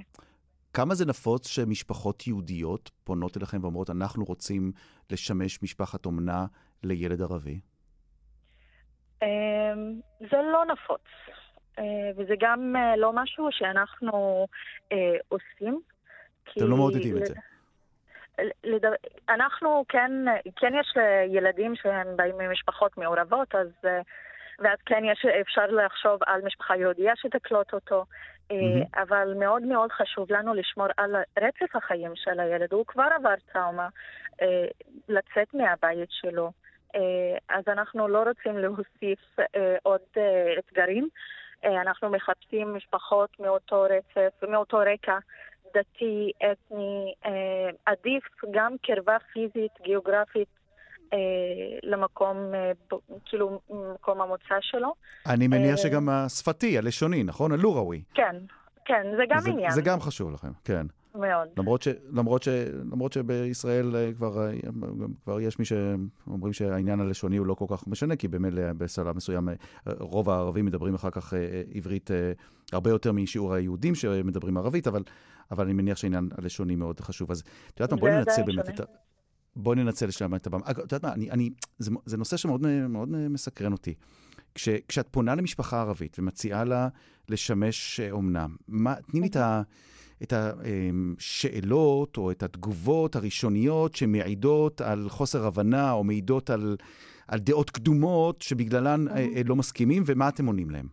[0.73, 4.71] כמה זה נפוץ שמשפחות יהודיות פונות אליכם ואומרות, אנחנו רוצים
[5.11, 6.45] לשמש משפחת אומנה
[6.83, 7.59] לילד ערבי?
[9.21, 11.01] אמ, זה לא נפוץ,
[11.79, 11.83] אה,
[12.17, 14.47] וזה גם לא משהו שאנחנו
[15.29, 15.81] עושים.
[16.53, 17.33] אתם לא מעודדים את זה.
[19.29, 20.11] אנחנו כן,
[20.55, 20.93] כן יש
[21.27, 23.67] ילדים שהם באים ממשפחות מעורבות, אז,
[24.59, 28.05] ואז כן יש, אפשר לחשוב על משפחה יהודייה שתקלוט אותו,
[28.49, 29.01] mm-hmm.
[29.01, 32.73] אבל מאוד מאוד חשוב לנו לשמור על רצף החיים של הילד.
[32.73, 33.87] הוא כבר עבר טראומה,
[35.09, 36.51] לצאת מהבית שלו.
[36.95, 41.07] אה, אז אנחנו לא רוצים להוסיף אה, עוד אה, אתגרים.
[41.81, 45.17] אנחנו מחפשים משפחות מאותו רצף, מאותו רקע
[45.73, 47.13] דתי, אתני,
[47.85, 50.47] עדיף גם קרבה פיזית, גיאוגרפית,
[51.83, 52.37] למקום,
[53.25, 53.59] כאילו,
[53.93, 54.93] מקום המוצא שלו.
[55.25, 57.51] אני מניח שגם השפתי, הלשוני, נכון?
[57.51, 58.03] הלוראווי.
[58.13, 58.35] כן,
[58.85, 59.71] כן, זה גם זה, עניין.
[59.71, 60.85] זה גם חשוב לכם, כן.
[61.15, 61.47] מאוד.
[61.57, 62.47] למרות, ש, למרות, ש,
[62.91, 64.53] למרות שבישראל אה, כבר, אה,
[65.23, 69.49] כבר יש מי שאומרים שהעניין הלשוני הוא לא כל כך משנה, כי במילא בסלם מסוים
[69.49, 69.55] אה,
[69.99, 71.33] רוב הערבים מדברים אחר כך
[71.73, 72.09] עברית
[72.71, 75.03] הרבה יותר משיעור היהודים שמדברים ערבית, אבל,
[75.51, 77.31] אבל אני מניח שהעניין הלשוני מאוד חשוב.
[77.31, 77.43] אז
[77.73, 78.83] את יודעת מה, בואי ננצל באמת את ה...
[79.55, 80.63] בואי ננצל שם את הבמה.
[80.71, 81.49] את יודעת מה, אני, אני,
[81.79, 83.93] זה, זה נושא שמאוד מאוד מסקרן אותי.
[84.55, 86.87] כש, כשאת פונה למשפחה ערבית ומציעה לה
[87.29, 89.61] לשמש אומנה, מה, תני לי את ה...
[90.23, 96.77] את השאלות או את התגובות הראשוניות שמעידות על חוסר הבנה או מעידות על,
[97.27, 99.47] על דעות קדומות שבגללן mm-hmm.
[99.47, 100.85] לא מסכימים, ומה אתם עונים להם?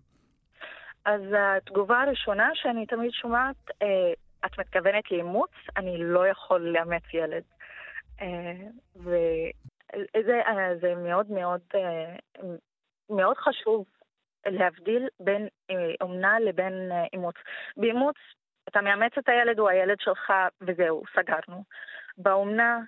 [1.05, 4.13] אז התגובה הראשונה שאני תמיד שומעת, אה,
[4.47, 5.51] את מתכוונת לאימוץ?
[5.77, 7.43] אני לא יכול לאמץ ילד.
[8.97, 10.41] וזה
[10.81, 11.61] זה מאוד מאוד
[13.11, 13.85] מאוד חשוב
[14.47, 15.49] להבדיל בין
[16.01, 16.73] אומנה לבין
[17.13, 17.35] אימוץ.
[17.77, 18.17] באימוץ
[18.71, 21.65] אתה מאמץ את הילד, הוא הילד שלך, וזהו, סגרנו.
[22.19, 22.79] באומנה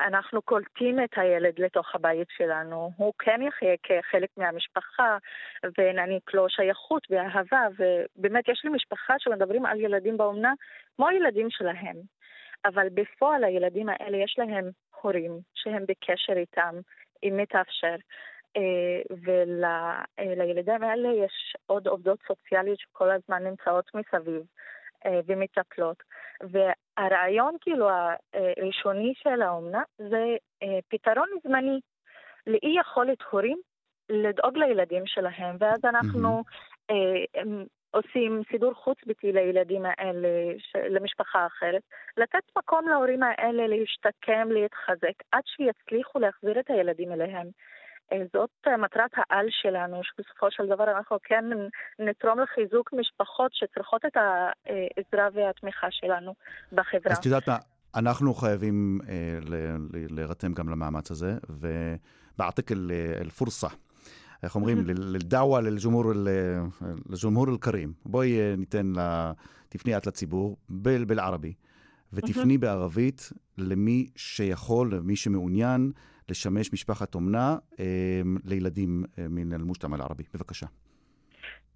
[0.00, 5.18] אנחנו קולטים את הילד לתוך הבית שלנו, הוא כן יחיה כחלק מהמשפחה,
[5.78, 10.52] ונעניק לו שייכות ואהבה, ובאמת יש לי משפחה שמדברים על ילדים באומנה
[10.96, 11.96] כמו ילדים שלהם.
[12.64, 14.70] אבל בפועל הילדים האלה יש להם
[15.02, 16.74] הורים שהם בקשר איתם,
[17.22, 17.96] אם מתאפשר.
[18.56, 24.42] אה, ולילדים האלה יש עוד עובדות סוציאליות שכל הזמן נמצאות מסביב.
[25.06, 26.02] אה, ומטפלות.
[26.50, 27.88] והרעיון כאילו
[28.34, 31.80] הראשוני של האומנה זה אה, פתרון זמני
[32.46, 33.58] לאי יכולת הורים
[34.08, 36.42] לדאוג לילדים שלהם, ואז אנחנו
[36.90, 36.94] mm-hmm.
[37.90, 40.28] עושים סידור חוץ-ביתי לילדים האלה,
[40.90, 41.82] למשפחה אחרת,
[42.16, 47.46] לתת מקום להורים האלה להשתקם, להתחזק, עד שיצליחו להחזיר את הילדים אליהם.
[48.12, 51.44] אה, זאת אה, מטרת העל שלנו, שבסופו של דבר אנחנו כן
[51.98, 56.34] נתרום לחיזוק משפחות שצריכות את העזרה והתמיכה שלנו
[56.72, 57.12] בחברה.
[57.12, 57.56] אז את יודעת מה,
[57.94, 59.38] אנחנו חייבים אה,
[60.10, 62.72] להירתם גם למאמץ הזה, ובעתק
[63.20, 63.68] אל-פורסה.
[64.42, 64.78] איך אומרים?
[64.86, 67.92] לדעווה לג'ומהור אל-כרים.
[68.06, 68.92] בואי ניתן,
[69.68, 71.54] תפני את לציבור, בלערבי,
[72.12, 75.92] ותפני בערבית למי שיכול, למי שמעוניין.
[76.29, 80.23] לשמש משפחת אומנה אה, לילדים אה, מן אל-מושתמע אל-ערבי.
[80.33, 80.67] בבקשה.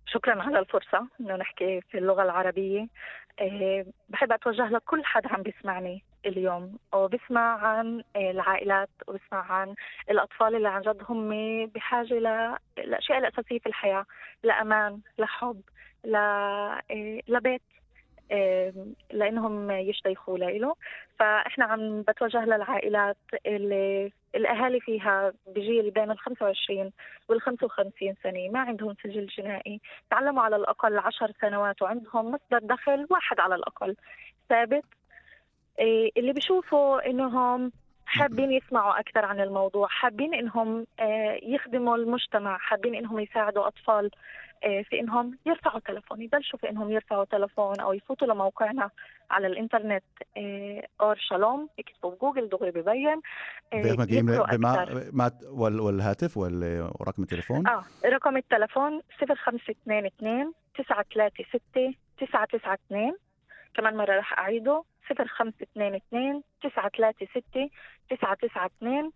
[0.05, 2.88] شكرا على الفرصة انه نحكي في اللغة العربية
[3.39, 9.76] أه بحب اتوجه لكل حد عم بيسمعني اليوم وبسمع عن العائلات وبسمع عن
[10.09, 11.30] الاطفال اللي عن جد هم
[11.65, 12.13] بحاجة
[12.78, 14.05] للاشياء الاساسية في الحياة
[14.43, 15.61] لامان لحب
[17.28, 17.61] لبيت
[19.12, 20.74] لأنهم يشتيخوا له
[21.18, 23.16] فإحنا عم بتوجه للعائلات
[23.47, 26.93] اللي الأهالي فيها بجيل بين ال 25
[27.28, 33.07] وال 55 سنة ما عندهم سجل جنائي تعلموا على الأقل 10 سنوات وعندهم مصدر دخل
[33.11, 33.97] واحد على الأقل.
[34.49, 34.85] ثابت
[36.16, 37.72] اللي بيشوفوا إنهم
[38.11, 44.11] حابين يسمعوا أكثر عن الموضوع حابين إنهم آه، يخدموا المجتمع حابين إنهم يساعدوا أطفال
[44.64, 48.90] آه، في إنهم يرفعوا تلفون يبلشوا في إنهم يرفعوا تلفون أو يفوتوا لموقعنا
[49.30, 50.04] على الإنترنت
[50.36, 53.20] آه، أور شالوم يكتبوا بجوجل دغري ببين
[53.72, 54.04] بما
[55.12, 63.30] مع والهاتف ورقم التليفون آه رقم التليفون 0522 936 992
[63.73, 67.69] كمان مرة رح أعيده 0522 936
[68.09, 69.11] 992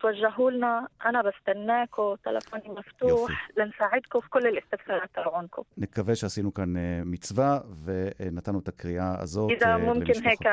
[0.00, 7.00] توجهوا لنا أنا بستناكم تلفوني مفتوح لنساعدكم في كل الاستفسارات تبعونكم נקווה שעשינו כאן אה,
[7.04, 10.26] מצווה ונתנו את הקריאה הזאת إذا אה, ممكن למשפחות.
[10.26, 10.48] هيك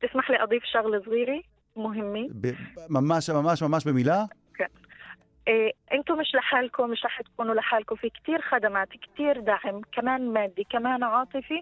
[0.00, 1.42] تسمح لي أضيف شغلة صغيرة
[1.76, 2.54] مهمة ب-
[2.90, 4.24] ממש, ממש, ממש במילה.
[5.93, 11.03] انتم مش لحالكم مش رح تكونوا لحالكم في كتير خدمات كتير دعم كمان مادي كمان
[11.03, 11.61] عاطفي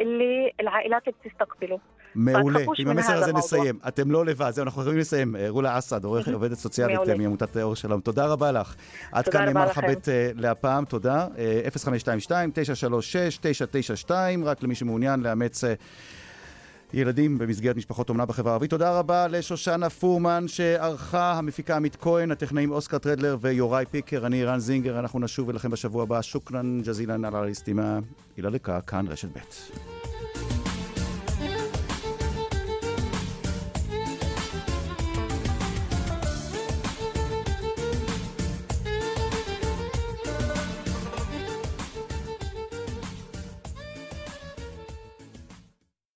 [0.00, 1.78] اللي العائلات بتستقبله
[2.14, 3.78] מעולה, עם המסר הזה נסיים.
[3.88, 5.36] אתם לא לבד, זהו, אנחנו יכולים לסיים.
[5.36, 8.74] אה, רולה אסד, עובדת סוציאלית אה, מעמותת אה, אור שלום, תודה רבה לך.
[9.12, 11.26] עד כאן נאמר לך בית להפעם, תודה.
[14.08, 14.10] 0522-936-992,
[14.44, 15.64] רק למי שמעוניין לאמץ...
[16.94, 18.70] ילדים במסגרת משפחות אומנה בחברה הערבית.
[18.70, 24.26] תודה רבה לשושנה פורמן שערכה, המפיקה עמית כהן, הטכנאים אוסקר טרדלר ויוראי פיקר.
[24.26, 26.22] אני רן זינגר, אנחנו נשוב אליכם בשבוע הבא.
[26.22, 27.98] שוכרן ג'זילן על הליסטימה.
[28.38, 30.03] אילה לקה, כאן רשת ב'.